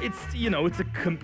it's 0.00 0.34
you 0.34 0.50
know 0.50 0.66
it's 0.66 0.80
a 0.80 0.84
com- 0.84 1.18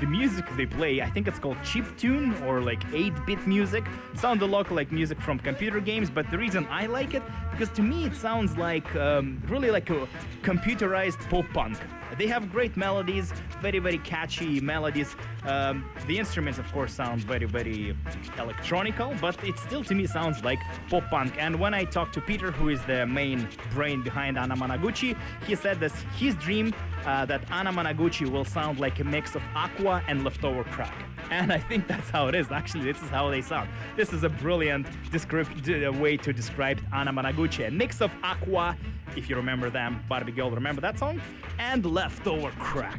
the 0.00 0.06
music 0.06 0.44
they 0.56 0.66
play 0.66 1.00
i 1.00 1.08
think 1.10 1.26
it's 1.26 1.38
called 1.38 1.56
chip 1.64 1.86
tune 1.96 2.34
or 2.44 2.60
like 2.60 2.82
8-bit 2.90 3.46
music. 3.46 3.84
Sound 4.14 4.42
a 4.42 4.46
lot 4.46 4.70
like 4.70 4.92
music 4.92 5.20
from 5.20 5.38
computer 5.38 5.80
games 5.80 6.10
but 6.10 6.30
the 6.30 6.38
reason 6.38 6.66
i 6.70 6.86
like 6.86 7.14
it 7.14 7.22
because 7.50 7.70
to 7.70 7.82
me 7.82 8.04
it 8.04 8.14
sounds 8.14 8.56
like 8.56 8.94
um, 8.96 9.42
really 9.48 9.70
like 9.70 9.88
a 9.90 10.06
computerized 10.42 11.20
pop 11.30 11.46
punk 11.52 11.78
they 12.18 12.26
have 12.26 12.50
great 12.52 12.76
melodies 12.76 13.32
very 13.60 13.78
very 13.78 13.98
catchy 13.98 14.60
melodies 14.60 15.14
um, 15.44 15.84
the 16.06 16.18
instruments 16.18 16.58
of 16.58 16.70
course 16.72 16.92
sound 16.92 17.20
very 17.22 17.46
very 17.46 17.96
electronical 18.38 19.14
but 19.20 19.42
it 19.44 19.58
still 19.58 19.82
to 19.84 19.94
me 19.94 20.06
sounds 20.06 20.42
like 20.44 20.58
pop 20.88 21.04
punk 21.10 21.32
and 21.38 21.58
when 21.58 21.74
i 21.74 21.84
talked 21.84 22.14
to 22.14 22.20
peter 22.20 22.50
who 22.50 22.68
is 22.68 22.80
the 22.84 23.06
main 23.06 23.48
brain 23.72 24.02
behind 24.02 24.36
anamanaguchi 24.36 25.16
he 25.46 25.54
said 25.54 25.80
that 25.80 25.92
his 26.16 26.34
dream 26.36 26.72
uh, 27.06 27.24
that 27.24 27.46
Anamanaguchi 27.46 28.28
will 28.28 28.44
sound 28.44 28.80
like 28.80 28.98
a 28.98 29.04
mix 29.04 29.34
of 29.36 29.42
Aqua 29.54 30.02
and 30.08 30.24
Leftover 30.24 30.64
Crack. 30.64 30.94
And 31.30 31.52
I 31.52 31.58
think 31.58 31.86
that's 31.88 32.10
how 32.10 32.28
it 32.28 32.34
is. 32.34 32.50
Actually, 32.50 32.84
this 32.92 33.02
is 33.02 33.08
how 33.10 33.30
they 33.30 33.40
sound. 33.40 33.68
This 33.96 34.12
is 34.12 34.24
a 34.24 34.28
brilliant 34.28 34.86
descrip- 35.10 35.62
d- 35.62 35.84
uh, 35.84 35.92
way 35.92 36.16
to 36.16 36.32
describe 36.32 36.80
Anamanaguchi. 36.92 37.66
A 37.66 37.70
mix 37.70 38.00
of 38.00 38.10
Aqua, 38.22 38.76
if 39.14 39.30
you 39.30 39.36
remember 39.36 39.70
them, 39.70 40.02
Barbie 40.08 40.32
Girl, 40.32 40.50
remember 40.50 40.80
that 40.80 40.98
song? 40.98 41.20
And 41.58 41.84
Leftover 41.86 42.50
Crack. 42.58 42.98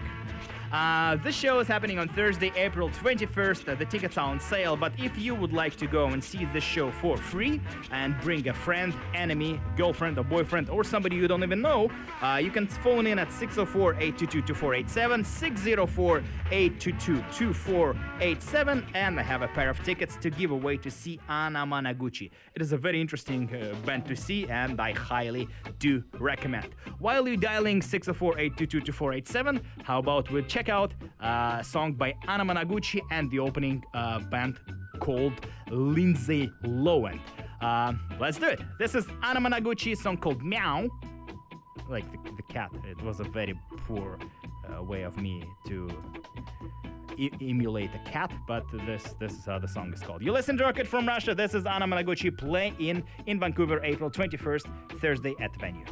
Uh, 0.71 1.15
this 1.17 1.33
show 1.33 1.59
is 1.59 1.67
happening 1.67 1.97
on 1.97 2.09
Thursday, 2.09 2.51
April 2.57 2.89
21st. 2.89 3.69
Uh, 3.69 3.75
the 3.75 3.86
tickets 3.86 4.17
are 4.17 4.29
on 4.29 4.38
sale, 4.38 4.75
but 4.75 4.91
if 4.97 5.17
you 5.17 5.33
would 5.33 5.53
like 5.53 5.77
to 5.77 5.88
go 5.88 6.07
and 6.07 6.21
see 6.21 6.43
this 6.51 6.63
show 6.63 6.91
for 6.91 7.15
free 7.15 7.62
and 7.91 8.19
bring 8.19 8.50
a 8.50 8.53
friend, 8.53 8.93
enemy, 9.13 9.62
girlfriend, 9.77 10.17
or 10.17 10.25
boyfriend, 10.25 10.69
or 10.69 10.83
somebody 10.83 11.15
you 11.15 11.25
don't 11.25 11.41
even 11.41 11.62
know, 11.62 11.89
uh, 12.21 12.39
you 12.43 12.51
can 12.51 12.67
phone 12.67 13.07
in 13.07 13.17
at 13.17 13.31
604 13.31 13.93
822 13.93 14.41
2487, 14.41 15.24
604 15.24 16.24
822 16.51 17.15
2487, 17.31 18.86
and 18.93 19.19
I 19.19 19.24
have 19.24 19.43
a 19.43 19.47
pair 19.47 19.69
of 19.69 19.81
tickets 19.83 20.17
to 20.17 20.29
give 20.29 20.51
away 20.51 20.75
to 20.77 20.91
see 20.91 21.17
Anamanaguchi. 21.29 22.29
It 22.55 22.62
is 22.62 22.74
a 22.74 22.77
very 22.77 23.00
interesting 23.00 23.50
uh, 23.55 23.74
band 23.86 24.05
to 24.07 24.17
see, 24.17 24.45
and 24.50 24.81
I 24.81 24.91
highly 24.91 25.47
do 25.79 26.03
recommend. 26.19 26.75
While 27.00 27.25
you're 27.25 27.38
dialing 27.38 27.81
604 27.81 28.38
822 28.38 28.81
2487, 28.81 29.62
how 29.83 30.00
about 30.00 30.29
we 30.29 30.43
check 30.43 30.56
out 30.65 30.93
uh, 31.21 31.57
a 31.59 31.63
song 31.63 31.93
by 31.93 32.13
Anamanaguchi 32.27 33.01
and 33.11 33.29
the 33.29 33.39
opening 33.39 33.83
uh, 33.93 34.19
band 34.31 34.59
called 34.99 35.33
Lindsay 35.69 36.49
Lowend. 36.63 37.21
Uh, 37.61 37.93
let's 38.19 38.39
do 38.39 38.47
it. 38.47 38.61
This 38.79 38.95
is 38.95 39.05
Anamanaguchi's 39.23 40.01
song 40.01 40.17
called 40.17 40.43
Meow. 40.43 40.89
Like 41.87 42.11
the, 42.11 42.31
the 42.31 42.43
cat. 42.49 42.71
It 42.89 43.01
was 43.03 43.19
a 43.19 43.23
very 43.23 43.53
poor 43.85 44.17
uh, 44.67 44.83
way 44.83 45.03
of 45.03 45.17
me 45.17 45.43
to 45.67 45.87
emulate 47.41 47.91
a 47.93 48.09
cat, 48.09 48.31
but 48.47 48.65
this 48.85 49.15
this 49.19 49.33
is 49.33 49.45
how 49.45 49.59
the 49.59 49.67
song 49.67 49.93
is 49.93 50.01
called. 50.01 50.21
You 50.21 50.31
listen 50.31 50.57
to 50.57 50.63
Rocket 50.63 50.87
from 50.87 51.07
Russia. 51.07 51.33
This 51.35 51.53
is 51.53 51.63
Anamanaguchi 51.63 52.37
playing 52.37 53.03
in 53.25 53.39
Vancouver, 53.39 53.79
April 53.83 54.09
21st, 54.09 54.99
Thursday 54.99 55.35
at 55.39 55.53
the 55.53 55.59
venue. 55.59 55.85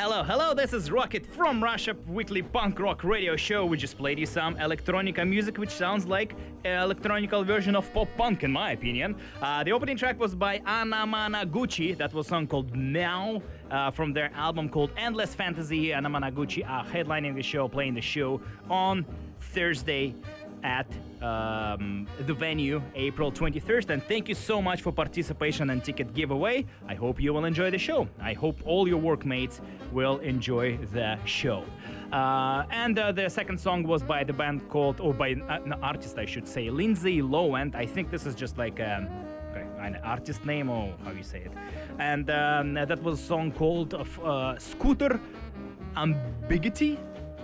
Hello, 0.00 0.22
hello. 0.22 0.54
This 0.54 0.72
is 0.72 0.92
Rocket 0.92 1.26
from 1.26 1.60
Russia 1.60 1.96
weekly 2.06 2.40
punk 2.40 2.78
rock 2.78 3.02
radio 3.02 3.34
show. 3.34 3.66
We 3.66 3.76
just 3.76 3.98
played 3.98 4.16
you 4.16 4.26
some 4.26 4.54
electronica 4.54 5.28
music, 5.28 5.58
which 5.58 5.70
sounds 5.70 6.06
like 6.06 6.36
an 6.64 6.84
electronical 6.84 7.42
version 7.42 7.74
of 7.74 7.92
pop 7.92 8.06
punk, 8.16 8.44
in 8.44 8.52
my 8.52 8.70
opinion. 8.70 9.16
Uh, 9.42 9.64
the 9.64 9.72
opening 9.72 9.96
track 9.96 10.20
was 10.20 10.36
by 10.36 10.60
Anamanaguchi. 10.60 11.98
That 11.98 12.14
was 12.14 12.26
a 12.26 12.28
song 12.28 12.46
called 12.46 12.76
Now 12.76 13.42
uh, 13.72 13.90
from 13.90 14.12
their 14.12 14.30
album 14.36 14.68
called 14.68 14.92
Endless 14.96 15.34
Fantasy. 15.34 15.88
Anamanaguchi 15.88 16.64
are 16.64 16.84
headlining 16.84 17.34
the 17.34 17.42
show, 17.42 17.66
playing 17.66 17.94
the 17.94 18.00
show 18.00 18.40
on 18.70 19.04
Thursday 19.40 20.14
at 20.62 20.86
um, 21.22 22.06
the 22.20 22.34
venue 22.34 22.82
April 22.94 23.30
23rd. 23.32 23.90
And 23.90 24.02
thank 24.02 24.28
you 24.28 24.34
so 24.34 24.60
much 24.62 24.82
for 24.82 24.92
participation 24.92 25.70
and 25.70 25.82
ticket 25.82 26.14
giveaway. 26.14 26.66
I 26.86 26.94
hope 26.94 27.20
you 27.20 27.32
will 27.32 27.44
enjoy 27.44 27.70
the 27.70 27.78
show. 27.78 28.08
I 28.20 28.32
hope 28.32 28.60
all 28.64 28.88
your 28.88 28.98
workmates 28.98 29.60
will 29.92 30.18
enjoy 30.18 30.76
the 30.92 31.18
show. 31.24 31.64
Uh, 32.12 32.64
and 32.70 32.98
uh, 32.98 33.12
the 33.12 33.28
second 33.28 33.58
song 33.58 33.82
was 33.82 34.02
by 34.02 34.24
the 34.24 34.32
band 34.32 34.68
called, 34.68 35.00
or 35.00 35.12
by 35.12 35.32
uh, 35.32 35.60
an 35.62 35.74
artist, 35.82 36.18
I 36.18 36.24
should 36.24 36.48
say, 36.48 36.70
Lindsay 36.70 37.20
Lowend. 37.20 37.74
I 37.74 37.84
think 37.84 38.10
this 38.10 38.24
is 38.24 38.34
just 38.34 38.56
like 38.56 38.80
um, 38.80 39.08
okay, 39.50 39.66
an 39.80 39.96
artist 40.02 40.44
name, 40.46 40.70
or 40.70 40.94
how 41.04 41.10
you 41.10 41.22
say 41.22 41.40
it. 41.40 41.52
And 41.98 42.30
um, 42.30 42.74
that 42.74 43.02
was 43.02 43.20
a 43.20 43.22
song 43.22 43.52
called 43.52 43.92
uh, 43.94 44.58
Scooter 44.58 45.20
Ambiguity 45.96 46.98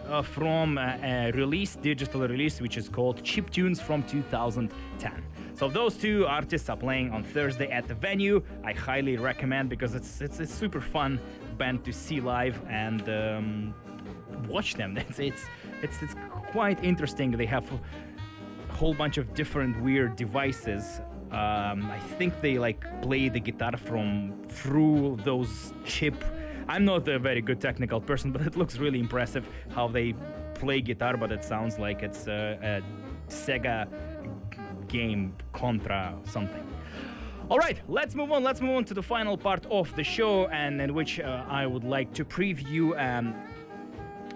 uh, 0.06 0.22
from 0.22 0.78
uh, 0.78 0.96
a 1.02 1.32
release, 1.32 1.76
digital 1.76 2.22
release, 2.22 2.60
which 2.60 2.76
is 2.76 2.88
called 2.88 3.22
Chip 3.22 3.50
Tunes 3.50 3.80
from 3.80 4.02
2010. 4.04 5.24
So 5.54 5.68
those 5.68 5.96
two 5.96 6.26
artists 6.26 6.68
are 6.68 6.76
playing 6.76 7.12
on 7.12 7.22
Thursday 7.22 7.70
at 7.70 7.86
the 7.86 7.94
venue. 7.94 8.42
I 8.64 8.72
highly 8.72 9.16
recommend 9.16 9.70
because 9.70 9.94
it's 9.94 10.20
it's 10.20 10.40
a 10.40 10.46
super 10.46 10.80
fun 10.80 11.20
band 11.58 11.84
to 11.84 11.92
see 11.92 12.20
live 12.20 12.60
and 12.68 13.08
um, 13.08 13.74
watch 14.48 14.74
them. 14.74 14.96
It's 15.08 15.18
it's 15.18 15.44
it's 15.82 16.02
it's 16.02 16.14
quite 16.50 16.82
interesting. 16.82 17.30
They 17.30 17.46
have 17.46 17.70
a 17.72 18.72
whole 18.72 18.94
bunch 18.94 19.16
of 19.18 19.32
different 19.34 19.80
weird 19.82 20.16
devices. 20.16 21.00
Um, 21.30 21.90
I 21.90 21.98
think 22.18 22.40
they 22.40 22.58
like 22.58 22.80
play 23.02 23.28
the 23.28 23.40
guitar 23.40 23.76
from 23.76 24.34
through 24.48 25.18
those 25.24 25.72
chip 25.84 26.16
I'm 26.68 26.84
not 26.84 27.08
a 27.08 27.18
very 27.18 27.40
good 27.40 27.60
technical 27.60 28.00
person, 28.00 28.32
but 28.34 28.42
it 28.42 28.56
looks 28.56 28.78
really 28.78 29.00
impressive 29.00 29.48
how 29.74 29.88
they 29.88 30.14
play 30.54 30.80
guitar, 30.80 31.16
but 31.16 31.32
it 31.32 31.44
sounds 31.44 31.78
like 31.78 32.02
it's 32.02 32.26
a, 32.26 32.58
a 32.62 33.32
Sega 33.32 33.88
game 34.88 35.34
Contra 35.52 36.14
something. 36.24 36.64
All 37.50 37.58
right, 37.58 37.78
let's 37.88 38.14
move 38.14 38.32
on. 38.32 38.42
Let's 38.42 38.62
move 38.62 38.76
on 38.76 38.84
to 38.86 38.94
the 38.94 39.02
final 39.02 39.36
part 39.36 39.66
of 39.66 39.94
the 39.96 40.04
show, 40.04 40.46
and 40.48 40.80
in 40.80 40.94
which 40.94 41.20
uh, 41.20 41.44
I 41.46 41.66
would 41.66 41.84
like 41.84 42.14
to 42.14 42.24
preview 42.24 42.98
um, 42.98 43.34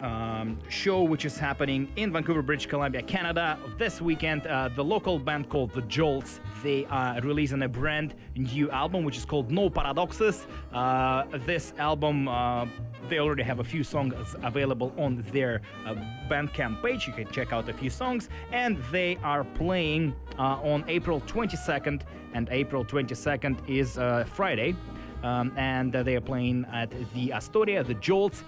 um, 0.02 0.58
show 0.68 1.02
which 1.02 1.24
is 1.24 1.38
happening 1.38 1.90
in 1.96 2.12
Vancouver, 2.12 2.42
British 2.42 2.66
Columbia, 2.66 3.02
Canada 3.02 3.58
this 3.78 4.00
weekend. 4.00 4.46
Uh, 4.46 4.68
the 4.74 4.84
local 4.84 5.18
band 5.18 5.48
called 5.48 5.72
The 5.72 5.82
Jolts 5.82 6.40
they 6.62 6.86
are 6.86 7.20
releasing 7.20 7.62
a 7.62 7.68
brand 7.68 8.14
new 8.34 8.70
album 8.70 9.04
which 9.04 9.16
is 9.16 9.24
called 9.24 9.50
No 9.50 9.70
Paradoxes. 9.70 10.46
Uh, 10.72 11.24
this 11.46 11.72
album. 11.78 12.28
Uh, 12.28 12.66
they 13.08 13.20
already 13.20 13.42
have 13.42 13.60
a 13.60 13.64
few 13.64 13.84
songs 13.84 14.34
available 14.42 14.92
on 14.98 15.24
their 15.32 15.62
uh, 15.86 15.94
Bandcamp 16.28 16.82
page. 16.82 17.06
You 17.06 17.12
can 17.12 17.30
check 17.30 17.52
out 17.52 17.68
a 17.68 17.72
few 17.72 17.90
songs, 17.90 18.28
and 18.52 18.76
they 18.90 19.16
are 19.22 19.44
playing 19.44 20.14
uh, 20.38 20.58
on 20.62 20.84
April 20.88 21.20
22nd, 21.22 22.02
and 22.34 22.48
April 22.50 22.84
22nd 22.84 23.56
is 23.68 23.98
uh, 23.98 24.24
Friday, 24.34 24.74
um, 25.22 25.52
and 25.56 25.92
they 25.92 26.16
are 26.16 26.20
playing 26.20 26.66
at 26.72 26.92
the 27.14 27.32
Astoria, 27.32 27.82
the 27.82 27.94
Jolts. 27.94 28.42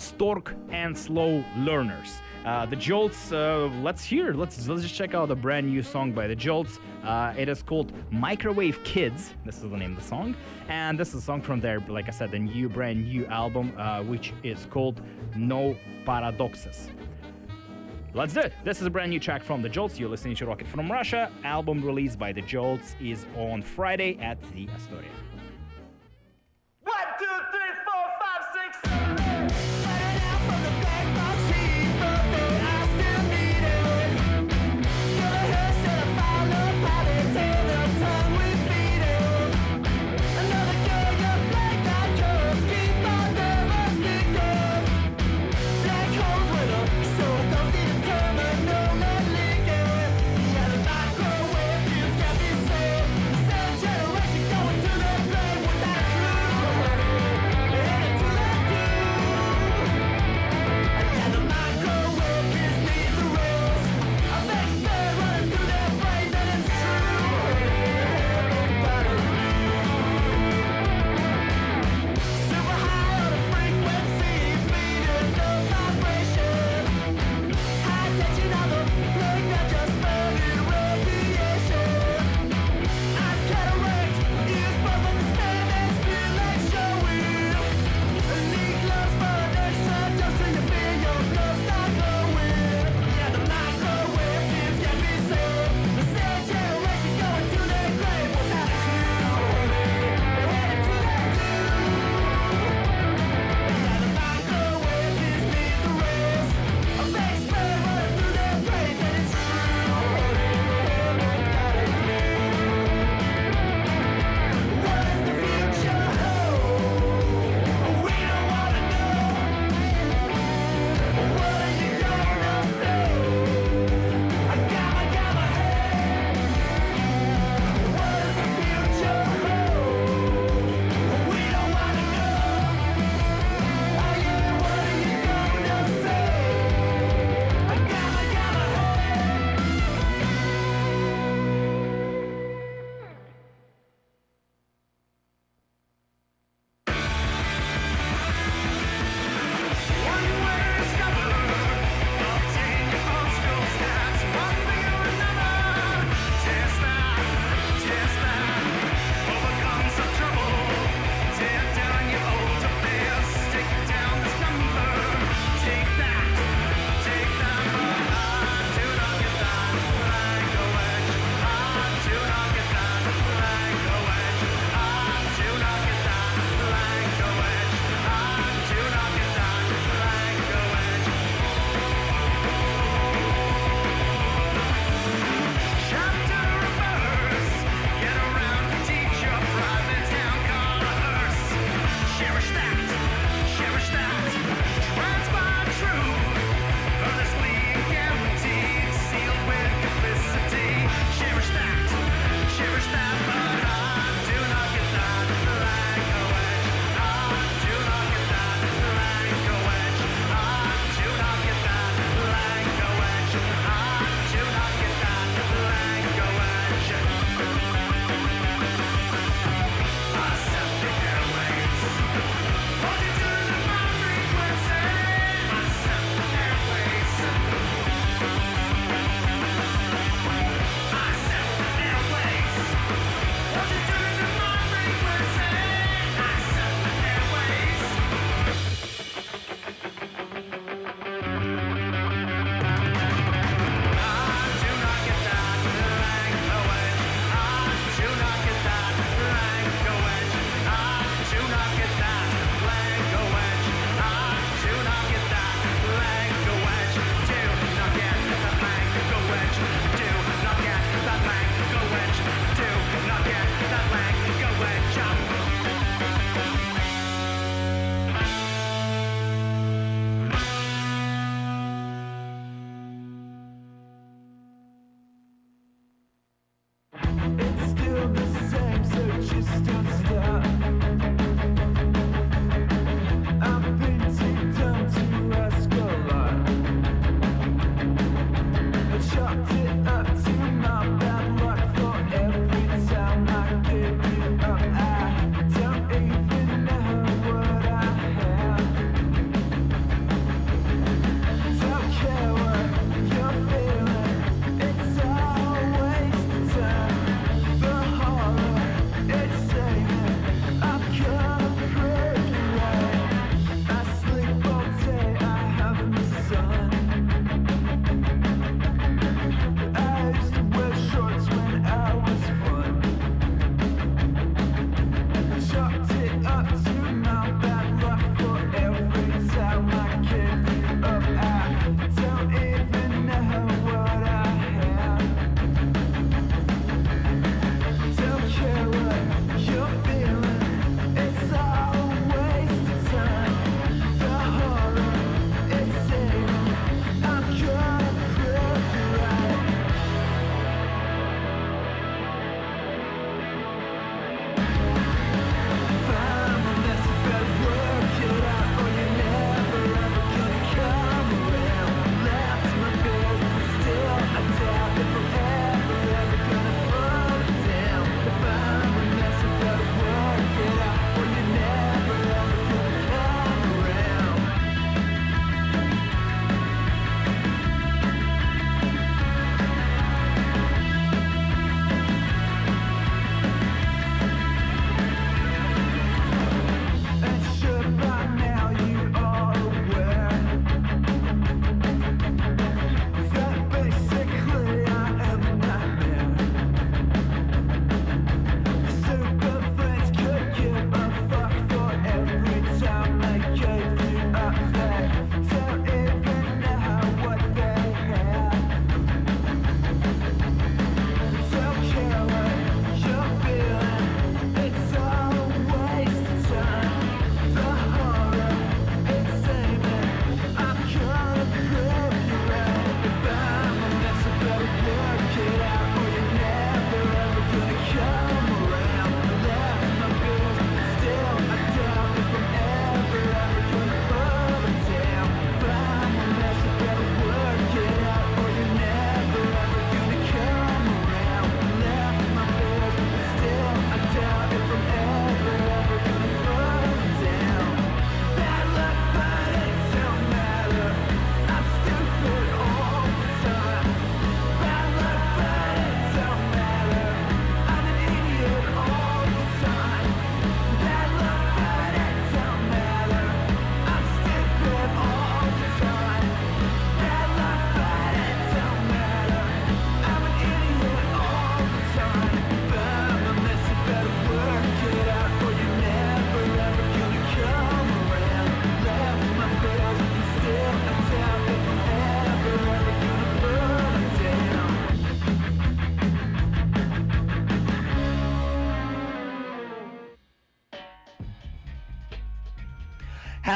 Storc 0.00 0.56
and 0.72 0.96
Slow 0.96 1.44
Learners. 1.58 2.20
Uh, 2.44 2.64
the 2.64 2.76
Jolts, 2.76 3.32
uh, 3.32 3.70
let's 3.82 4.02
hear. 4.02 4.32
Let's 4.32 4.66
let's 4.66 4.80
just 4.82 4.94
check 4.94 5.14
out 5.14 5.30
a 5.30 5.34
brand 5.34 5.68
new 5.68 5.82
song 5.82 6.12
by 6.12 6.26
the 6.26 6.34
Jolts. 6.34 6.78
Uh, 7.04 7.34
it 7.36 7.50
is 7.50 7.62
called 7.62 7.92
Microwave 8.10 8.82
Kids. 8.82 9.34
This 9.44 9.56
is 9.56 9.70
the 9.70 9.76
name 9.76 9.92
of 9.92 9.98
the 10.02 10.08
song, 10.08 10.34
and 10.68 10.98
this 10.98 11.08
is 11.10 11.16
a 11.16 11.20
song 11.20 11.42
from 11.42 11.60
their, 11.60 11.80
like 11.80 12.08
I 12.08 12.12
said, 12.12 12.30
the 12.30 12.38
new 12.38 12.70
brand 12.70 13.04
new 13.04 13.26
album, 13.26 13.74
uh, 13.76 14.02
which 14.02 14.32
is 14.42 14.66
called 14.70 15.02
No 15.36 15.76
Paradoxes. 16.06 16.88
Let's 18.14 18.32
do 18.32 18.40
it. 18.40 18.54
This 18.64 18.80
is 18.80 18.86
a 18.86 18.90
brand 18.90 19.10
new 19.10 19.20
track 19.20 19.42
from 19.42 19.60
the 19.60 19.68
Jolts. 19.68 20.00
You're 20.00 20.08
listening 20.08 20.34
to 20.36 20.46
Rocket 20.46 20.66
from 20.66 20.90
Russia. 20.90 21.30
Album 21.44 21.84
released 21.84 22.18
by 22.18 22.32
the 22.32 22.40
Jolts 22.40 22.96
is 23.00 23.26
on 23.36 23.62
Friday 23.62 24.18
at 24.18 24.40
the 24.54 24.66
Astoria. 24.74 25.10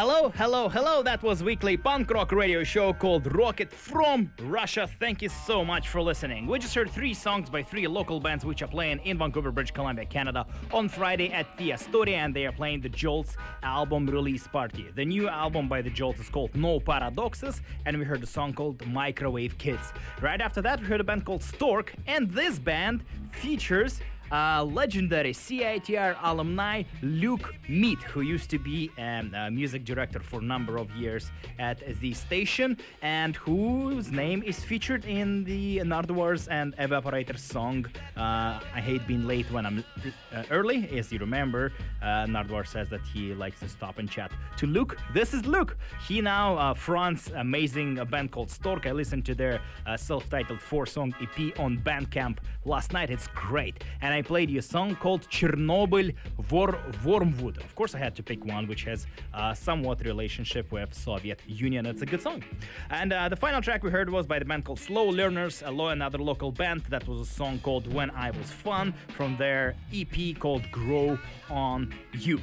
Hello, 0.07 0.29
hello, 0.37 0.69
hello. 0.69 1.03
That 1.03 1.23
was 1.23 1.43
weekly 1.43 1.79
punk 1.79 2.11
rock 2.11 2.31
radio 2.31 2.63
show 2.63 2.93
called 2.93 3.35
Rocket 3.35 3.73
from 3.73 4.31
Russia. 4.43 4.87
Thank 5.01 5.23
you 5.23 5.31
so 5.31 5.65
much 5.65 5.89
for 5.89 6.03
listening. 6.03 6.47
We 6.47 6.59
just 6.59 6.75
heard 6.75 6.91
three 6.91 7.15
songs 7.15 7.49
by 7.49 7.63
three 7.63 7.89
local 7.89 8.21
bands 8.21 8.45
which 8.45 8.61
are 8.61 8.67
playing 8.69 8.99
in 9.05 9.17
Vancouver, 9.17 9.51
British 9.51 9.71
Columbia, 9.71 10.05
Canada 10.05 10.45
on 10.75 10.91
Friday 10.91 11.33
at 11.33 11.47
the 11.57 11.73
Astoria 11.73 12.19
and 12.19 12.37
they 12.37 12.45
are 12.45 12.53
playing 12.53 12.83
the 12.83 12.91
Jolts 12.91 13.39
album 13.63 14.05
release 14.05 14.47
party. 14.47 14.85
The 14.95 15.07
new 15.07 15.27
album 15.27 15.71
by 15.71 15.81
the 15.81 15.89
Jolts 15.89 16.21
is 16.21 16.29
called 16.29 16.55
No 16.55 16.81
Paradoxes 16.81 17.63
and 17.87 17.99
we 17.99 18.05
heard 18.05 18.23
a 18.23 18.27
song 18.27 18.53
called 18.53 18.87
Microwave 18.87 19.57
Kids. 19.57 19.95
Right 20.21 20.43
after 20.43 20.61
that 20.61 20.81
we 20.81 20.87
heard 20.87 21.01
a 21.01 21.05
band 21.05 21.25
called 21.25 21.41
Storc 21.41 21.95
and 22.07 22.31
this 22.31 22.59
band 22.59 23.05
features 23.33 24.01
uh, 24.35 24.65
legendary 24.65 25.33
CITR 25.33 26.17
alumni 26.23 26.83
Luke 27.03 27.55
Meat, 27.69 28.03
who 28.03 28.23
used 28.23 28.51
to 28.51 28.59
be 28.59 28.91
um, 28.99 29.33
a 29.35 29.51
music 29.51 29.85
director 29.85 30.19
for 30.19 30.41
a 30.41 30.43
number 30.55 30.77
of 30.77 30.91
years 30.97 31.31
at 31.59 31.79
the 32.01 32.13
station, 32.13 32.77
and 33.03 33.37
whose 33.37 34.11
name 34.11 34.43
is 34.43 34.59
featured 34.65 35.05
in 35.05 35.45
the 35.45 35.79
Nardwars 35.91 36.49
and 36.51 36.77
Evaporator 36.77 37.39
song 37.39 37.87
uh, 38.17 38.59
"I 38.79 38.81
Hate 38.89 39.07
Being 39.07 39.27
Late 39.27 39.49
When 39.53 39.65
I'm 39.67 39.85
uh, 40.33 40.43
Early." 40.51 40.79
As 40.99 41.13
you 41.13 41.21
remember, 41.21 41.73
uh, 42.03 42.27
Nardwar 42.27 42.67
says 42.67 42.89
that 42.91 43.03
he 43.13 43.35
likes 43.35 43.61
to 43.61 43.69
stop 43.69 43.99
and 43.99 44.11
chat 44.11 44.33
to 44.57 44.67
Luke. 44.67 44.99
This 45.13 45.33
is 45.33 45.47
Luke. 45.47 45.77
He 46.09 46.21
now 46.21 46.57
uh, 46.57 46.75
fronts 46.75 47.31
amazing 47.37 47.99
a 47.99 48.05
band 48.05 48.33
called 48.33 48.49
Storc. 48.49 48.87
I 48.87 48.93
listened 48.93 49.25
to 49.27 49.35
their 49.35 49.61
uh, 49.87 49.97
self-titled 49.97 50.61
four-song 50.61 51.15
EP 51.21 51.59
on 51.61 51.79
Bandcamp 51.79 52.39
last 52.65 52.93
night. 52.93 53.11
It's 53.11 53.29
great, 53.29 53.85
and 54.03 54.13
I 54.13 54.24
played 54.25 54.51
you 54.51 54.59
a 54.59 54.63
song 54.63 54.97
called 54.97 55.23
Chernobyl 55.29 56.15
Vor- 56.41 56.79
Wormwood. 57.05 57.59
Of 57.59 57.75
course, 57.75 57.95
I 57.95 57.99
had 57.99 58.15
to 58.17 58.23
pick 58.23 58.45
one 58.45 58.67
which 58.67 58.85
has 58.85 59.07
uh, 59.33 59.55
somewhat 59.55 60.05
relationship 60.05 60.73
with 60.73 60.93
Soviet 60.95 61.41
Union. 61.47 61.87
It's 61.87 62.03
a 62.03 62.07
good 62.07 62.23
song. 62.23 62.43
And 62.91 63.13
uh, 63.13 63.29
the 63.29 63.37
final 63.37 63.61
track 63.61 63.85
we 63.85 63.91
heard 63.91 64.11
was 64.11 64.27
by 64.27 64.39
the 64.39 64.45
band 64.45 64.65
called 64.65 64.81
Slow 64.81 65.09
Learners, 65.09 65.63
another 65.67 66.19
local 66.19 66.51
band. 66.51 66.83
That 66.89 67.07
was 67.07 67.21
a 67.21 67.31
song 67.31 67.59
called 67.61 67.93
When 67.93 68.11
I 68.11 68.31
Was 68.31 68.51
Fun 68.51 68.95
from 69.17 69.37
their 69.37 69.77
EP 69.93 70.39
called 70.39 70.71
Grow 70.71 71.19
on 71.51 71.95
You. 72.13 72.41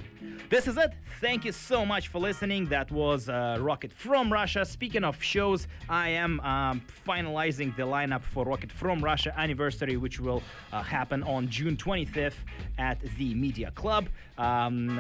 This 0.52 0.68
is 0.68 0.76
it. 0.76 0.92
Thank 1.22 1.46
you 1.46 1.54
so 1.54 1.86
much 1.86 2.10
for 2.10 2.20
listening. 2.20 2.66
That 2.66 2.92
was 2.92 3.30
uh, 3.30 3.58
Rocket 3.62 3.94
from 3.94 4.30
Russia. 4.30 4.66
Speaking 4.66 5.06
of 5.06 5.24
shows, 5.24 5.66
I 5.88 6.10
am 6.10 6.42
um, 6.42 6.82
finalizing 7.08 7.74
the 7.78 7.84
lineup 7.84 8.22
for 8.22 8.44
Rocket 8.44 8.70
from 8.70 9.02
Russia 9.02 9.34
anniversary, 9.38 9.96
which 9.96 10.20
will 10.20 10.44
uh, 10.74 10.84
happen 10.84 11.24
on 11.24 11.48
June 11.48 11.78
25th 11.78 12.34
at 12.78 13.00
the 13.18 13.34
Media 13.34 13.72
Club. 13.72 14.10
Um, 14.38 15.00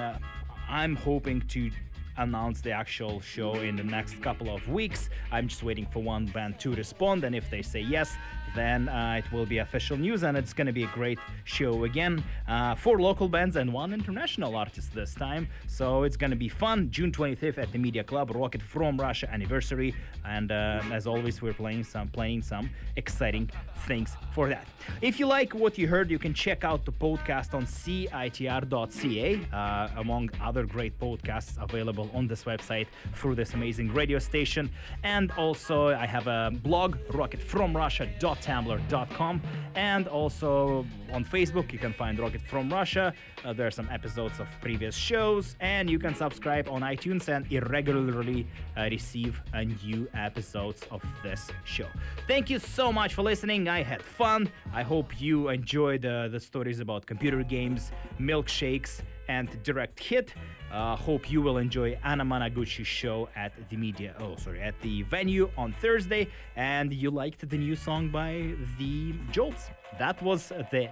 I'm 0.69 0.95
hoping 0.95 1.41
to 1.49 1.69
announce 2.17 2.61
the 2.61 2.71
actual 2.71 3.21
show 3.21 3.53
in 3.55 3.75
the 3.75 3.83
next 3.83 4.21
couple 4.21 4.53
of 4.53 4.67
weeks. 4.67 5.09
I'm 5.31 5.47
just 5.47 5.63
waiting 5.63 5.85
for 5.85 6.01
one 6.01 6.25
band 6.25 6.59
to 6.59 6.71
respond, 6.73 7.23
and 7.23 7.35
if 7.35 7.49
they 7.49 7.61
say 7.61 7.81
yes, 7.81 8.15
then 8.55 8.89
uh, 8.89 9.21
it 9.23 9.31
will 9.31 9.45
be 9.45 9.59
official 9.59 9.97
news, 9.97 10.23
and 10.23 10.37
it's 10.37 10.53
going 10.53 10.67
to 10.67 10.73
be 10.73 10.83
a 10.83 10.91
great 10.93 11.19
show 11.45 11.85
again. 11.85 12.23
Uh, 12.47 12.75
four 12.75 12.99
local 12.99 13.29
bands 13.29 13.55
and 13.55 13.71
one 13.71 13.93
international 13.93 14.55
artist 14.55 14.93
this 14.93 15.13
time, 15.15 15.47
so 15.67 16.03
it's 16.03 16.17
going 16.17 16.31
to 16.31 16.35
be 16.35 16.49
fun. 16.49 16.89
June 16.91 17.11
25th 17.11 17.57
at 17.57 17.71
the 17.71 17.77
Media 17.77 18.03
Club, 18.03 18.31
Rocket 18.31 18.61
from 18.61 18.97
Russia 18.97 19.29
anniversary, 19.31 19.95
and 20.25 20.51
uh, 20.51 20.81
as 20.91 21.07
always, 21.07 21.41
we're 21.41 21.53
playing 21.53 21.83
some 21.83 22.07
playing 22.09 22.41
some 22.41 22.69
exciting 22.95 23.49
things 23.87 24.15
for 24.33 24.49
that. 24.49 24.67
If 25.01 25.19
you 25.19 25.27
like 25.27 25.53
what 25.53 25.77
you 25.77 25.87
heard, 25.87 26.11
you 26.11 26.19
can 26.19 26.33
check 26.33 26.63
out 26.63 26.85
the 26.85 26.91
podcast 26.91 27.53
on 27.53 27.65
citr.ca, 27.65 29.39
uh, 29.53 29.87
among 29.97 30.29
other 30.41 30.65
great 30.65 30.99
podcasts 30.99 31.61
available 31.61 32.00
on 32.13 32.27
this 32.27 32.43
website 32.43 32.87
through 33.13 33.35
this 33.35 33.53
amazing 33.53 33.93
radio 33.93 34.19
station. 34.19 34.69
And 35.03 35.31
also, 35.33 35.89
I 35.89 36.05
have 36.05 36.27
a 36.27 36.51
blog, 36.63 36.97
rocketfromrussia.tumblr.com, 37.09 39.41
and 39.75 40.07
also 40.07 40.85
on 41.11 41.25
Facebook, 41.25 41.73
you 41.73 41.79
can 41.79 41.93
find 41.93 42.19
Rocket 42.19 42.41
from 42.41 42.71
Russia. 42.71 43.13
Uh, 43.43 43.53
there 43.53 43.65
are 43.67 43.71
some 43.71 43.89
episodes 43.91 44.39
of 44.39 44.47
previous 44.61 44.95
shows, 44.95 45.55
and 45.59 45.89
you 45.89 45.99
can 45.99 46.15
subscribe 46.15 46.69
on 46.69 46.81
iTunes 46.81 47.27
and 47.27 47.51
irregularly 47.51 48.47
uh, 48.77 48.87
receive 48.89 49.41
uh, 49.53 49.63
new 49.83 50.07
episodes 50.13 50.83
of 50.91 51.01
this 51.23 51.49
show. 51.63 51.87
Thank 52.27 52.49
you 52.49 52.59
so 52.59 52.93
much 52.93 53.13
for 53.13 53.23
listening. 53.23 53.67
I 53.67 53.83
had 53.83 54.01
fun. 54.01 54.49
I 54.73 54.83
hope 54.83 55.21
you 55.21 55.49
enjoyed 55.49 56.05
uh, 56.05 56.29
the 56.29 56.39
stories 56.39 56.79
about 56.79 57.05
computer 57.05 57.43
games, 57.43 57.91
milkshakes, 58.19 59.01
and 59.31 59.47
direct 59.63 59.97
hit. 59.99 60.27
Uh, 60.71 60.95
hope 60.95 61.23
you 61.33 61.41
will 61.45 61.57
enjoy 61.65 61.89
Anamanaguchi's 62.11 62.87
show 63.01 63.17
at 63.43 63.51
the 63.69 63.77
media. 63.87 64.11
Oh, 64.23 64.35
sorry, 64.43 64.61
at 64.69 64.75
the 64.81 64.95
venue 65.03 65.45
on 65.57 65.69
Thursday, 65.83 66.23
and 66.55 66.87
you 67.01 67.09
liked 67.23 67.41
the 67.53 67.59
new 67.65 67.75
song 67.87 68.03
by 68.21 68.31
the 68.79 68.93
Jolts. 69.35 69.63
That 70.03 70.17
was 70.21 70.41
the 70.73 70.85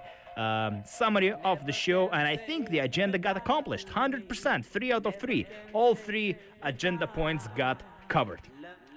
um, 0.44 0.82
summary 0.86 1.32
of 1.52 1.58
the 1.68 1.76
show, 1.86 2.02
and 2.16 2.24
I 2.34 2.36
think 2.48 2.70
the 2.74 2.80
agenda 2.88 3.18
got 3.18 3.36
accomplished. 3.36 3.88
100%, 3.88 4.64
three 4.74 4.90
out 4.92 5.04
of 5.06 5.14
three. 5.24 5.42
All 5.78 5.94
three 5.94 6.30
agenda 6.62 7.06
points 7.06 7.44
got 7.62 7.78
covered. 8.08 8.42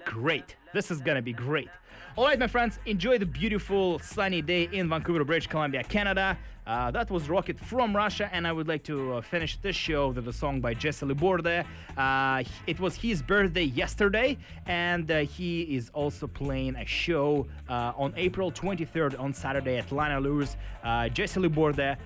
Great. 0.04 0.56
This 0.72 0.90
is 0.90 1.00
gonna 1.00 1.26
be 1.30 1.32
great. 1.32 1.70
All 2.16 2.26
right, 2.26 2.38
my 2.38 2.46
friends, 2.46 2.78
enjoy 2.86 3.18
the 3.18 3.26
beautiful 3.26 3.98
sunny 3.98 4.40
day 4.40 4.68
in 4.70 4.88
Vancouver, 4.88 5.24
British 5.24 5.48
Columbia, 5.48 5.82
Canada. 5.82 6.38
Uh, 6.64 6.88
that 6.92 7.10
was 7.10 7.28
Rocket 7.28 7.58
from 7.58 7.94
Russia, 7.94 8.30
and 8.32 8.46
I 8.46 8.52
would 8.52 8.68
like 8.68 8.84
to 8.84 9.14
uh, 9.14 9.20
finish 9.20 9.56
this 9.56 9.74
show 9.74 10.10
with 10.10 10.28
a 10.28 10.32
song 10.32 10.60
by 10.60 10.74
Jesse 10.74 11.04
LeBourdais. 11.06 11.66
Uh, 11.96 12.48
it 12.68 12.78
was 12.78 12.94
his 12.94 13.20
birthday 13.20 13.64
yesterday, 13.64 14.38
and 14.66 15.10
uh, 15.10 15.18
he 15.22 15.62
is 15.62 15.90
also 15.92 16.28
playing 16.28 16.76
a 16.76 16.86
show 16.86 17.48
uh, 17.68 17.92
on 17.96 18.14
April 18.16 18.52
23rd 18.52 19.18
on 19.18 19.34
Saturday 19.34 19.78
at 19.78 19.88
Lanalou's. 19.88 20.56
Uh, 20.84 21.08
Jesse 21.08 21.40
LeBourdais. 21.40 21.96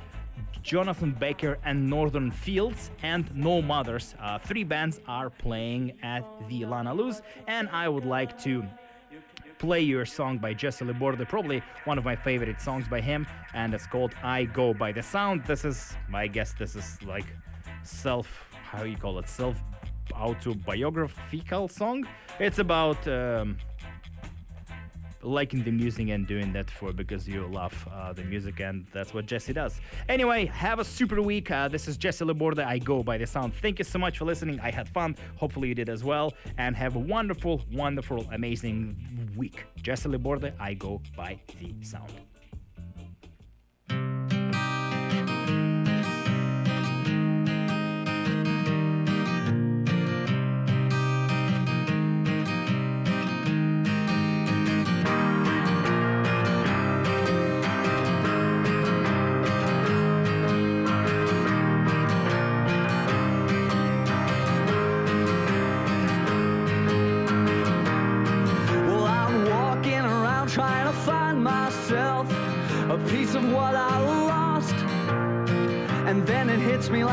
Jonathan 0.63 1.13
Baker 1.13 1.59
and 1.65 1.87
Northern 1.87 2.31
Fields 2.31 2.91
and 3.03 3.35
No 3.35 3.61
Mothers. 3.61 4.15
Uh, 4.21 4.39
three 4.39 4.65
bands 4.65 5.01
are 5.07 5.29
playing 5.29 5.93
at 6.03 6.25
the 6.49 6.63
Lanalou's, 6.63 7.21
and 7.47 7.69
I 7.71 7.89
would 7.89 8.05
like 8.07 8.39
to 8.43 8.65
play 9.59 9.81
your 9.81 10.07
song 10.07 10.39
by 10.39 10.55
Jesse 10.55 10.85
LeBourdais, 10.85 11.29
probably 11.29 11.63
one 11.85 11.99
of 11.99 12.05
my 12.05 12.17
favorite 12.17 12.61
songs 12.61 12.89
by 12.89 13.01
him, 13.01 13.27
and 13.55 13.75
it's 13.75 13.87
called 13.87 14.15
I 14.23 14.45
Go 14.45 14.73
by 14.73 14.93
the 14.93 15.03
Sound. 15.03 15.45
This 15.45 15.65
is, 15.65 15.95
I 16.13 16.27
guess, 16.27 16.53
this 16.53 16.77
is 16.77 17.03
like 17.03 17.27
self, 17.83 18.27
how 18.71 18.85
you 18.85 18.97
call 18.97 19.19
it, 19.19 19.29
self 19.29 19.57
autobiographical 20.15 21.69
song. 21.69 22.07
It's 22.39 22.59
about. 22.59 23.07
Um, 23.07 23.59
liking 25.23 25.63
the 25.65 25.71
music 25.71 26.09
and 26.09 26.27
doing 26.27 26.53
that 26.53 26.71
for 26.71 26.93
because 26.93 27.29
you 27.29 27.47
love 27.47 27.89
uh, 27.93 28.13
the 28.13 28.23
music 28.23 28.61
and 28.61 28.87
that's 28.93 29.13
what 29.15 29.27
Jesse 29.27 29.53
does. 29.53 29.81
Anyway, 30.09 30.47
have 30.47 30.79
a 30.79 30.85
super 30.85 31.21
week. 31.21 31.51
Uh, 31.51 31.69
this 31.69 31.89
is 31.89 31.97
Jesse 31.97 32.25
LeBourdais. 32.25 32.65
I 32.65 32.79
go 32.79 33.03
by 33.03 33.19
the 33.19 33.27
sound. 33.27 33.55
Thank 33.55 33.79
you 33.79 33.85
so 33.85 33.99
much 33.99 34.19
for 34.19 34.25
listening. 34.25 34.61
I 34.61 34.71
had 34.71 34.89
fun. 34.89 35.17
Hopefully 35.37 35.69
you 35.69 35.75
did 35.75 35.89
as 35.89 36.05
well. 36.05 36.35
And 36.57 36.77
have 36.77 36.97
a 36.97 37.01
wonderful, 37.01 37.63
wonderful, 37.73 38.27
amazing 38.33 38.97
week. 39.37 39.65
Jesse 39.83 40.09
LeBourdais. 40.09 40.53
I 40.61 40.75
go 40.75 41.01
by 41.17 41.39
the 41.61 41.75
sound. 41.83 42.13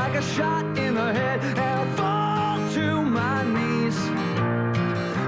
Like 0.06 0.22
a 0.24 0.36
shot 0.36 0.64
in 0.78 0.93
the 0.93 1.14
head, 1.14 1.39
and 1.43 1.60
I 1.60 1.95
fall 1.95 2.58
to 2.76 3.01
my 3.01 3.41
knees. 3.56 3.97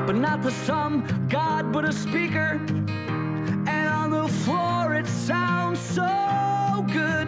But 0.05 0.15
not 0.15 0.43
to 0.43 0.51
some 0.51 0.95
god, 1.29 1.71
but 1.73 1.83
a 1.83 1.91
speaker. 1.91 2.61
And 3.75 3.87
on 4.01 4.11
the 4.11 4.27
floor, 4.43 4.93
it 4.93 5.07
sounds 5.07 5.79
so 5.79 6.85
good. 6.93 7.27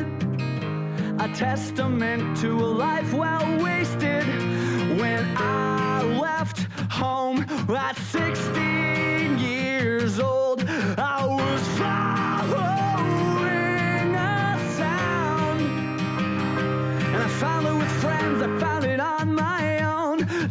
A 1.19 1.27
testament 1.33 2.37
to 2.41 2.49
a 2.53 2.69
life 2.85 3.11
well 3.13 3.38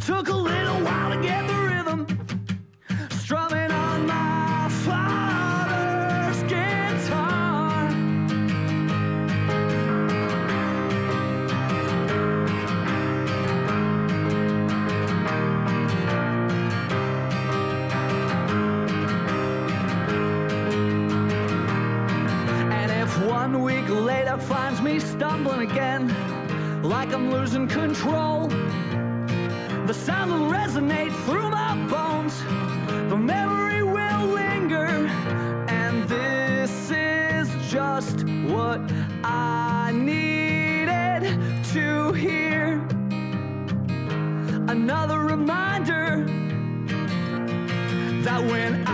Took 0.09 0.29
a 0.31 0.35
little 0.35 0.81
while 0.81 1.11
to 1.15 1.21
get 1.21 1.47
the 1.47 1.55
rhythm, 1.55 2.07
strumming 3.11 3.71
on 3.71 4.07
my 4.07 4.69
father's 4.87 6.43
guitar. 6.45 7.91
And 22.73 22.91
if 22.91 23.21
one 23.27 23.63
week 23.63 23.87
later 23.91 24.39
finds 24.39 24.81
me 24.81 25.01
stumbling 25.01 25.71
again, 25.71 26.09
like 26.83 27.13
I'm 27.13 27.31
losing 27.31 27.69
control. 27.69 28.38
The 29.89 29.95
sound 29.95 30.31
will 30.31 30.51
resonate 30.51 31.15
through 31.25 31.49
my 31.49 31.75
bones. 31.89 32.43
The 33.09 33.17
memory 33.17 33.83
will 33.83 34.27
linger, 34.27 35.09
and 35.67 36.07
this 36.07 36.91
is 36.91 37.49
just 37.73 38.29
what 38.53 38.83
I 39.25 39.93
needed 39.95 41.23
to 41.73 42.13
hear. 42.13 42.87
Another 44.69 45.21
reminder 45.21 46.27
that 48.25 48.43
when 48.45 48.87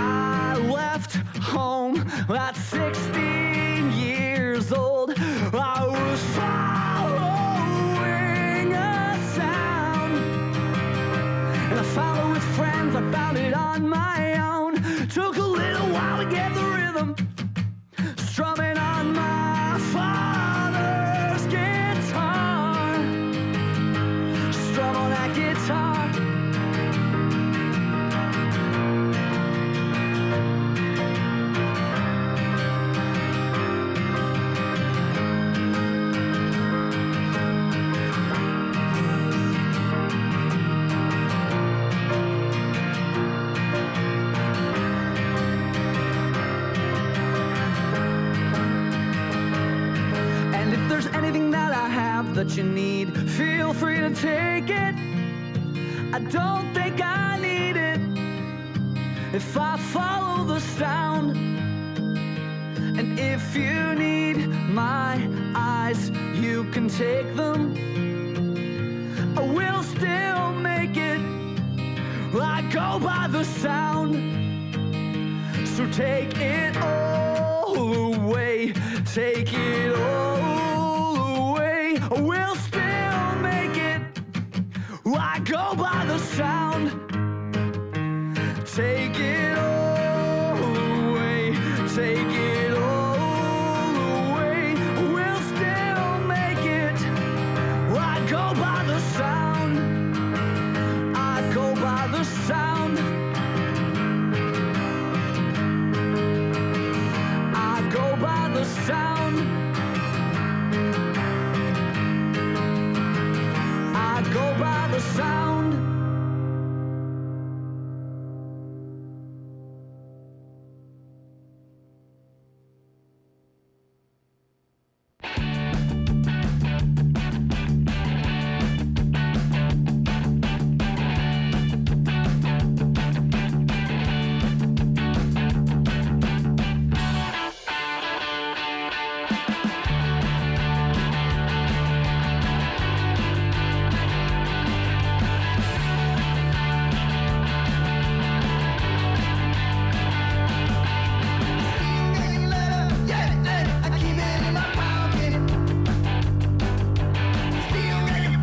If 59.34 59.56
I 59.56 59.76
follow 59.76 60.44
the 60.44 60.60
sound, 60.60 61.36
and 62.96 63.18
if 63.18 63.56
you 63.56 63.96
need 63.96 64.46
my 64.70 65.28
eyes, 65.56 66.10
you 66.34 66.70
can 66.70 66.86
take 66.86 67.34
them. 67.34 67.74
I 69.36 69.42
will 69.42 69.82
still 69.82 70.52
make 70.52 70.96
it. 70.96 71.20
I 72.32 72.62
go 72.72 73.00
by 73.00 73.26
the 73.28 73.42
sound. 73.42 74.14
So 75.66 75.90
take 75.90 76.38
it 76.38 76.76
all 76.76 78.14
away, 78.14 78.72
take 79.04 79.52
it 79.52 79.98
all 79.98 81.50
away. 81.50 81.98
We'll 82.12 82.54
still 82.54 83.34
make 83.42 83.76
it. 83.76 84.00
I 85.04 85.40
go 85.44 85.74
by 85.74 86.04
the 86.06 86.20
sound. 86.20 87.13
Take 88.74 89.20
it 89.20 89.33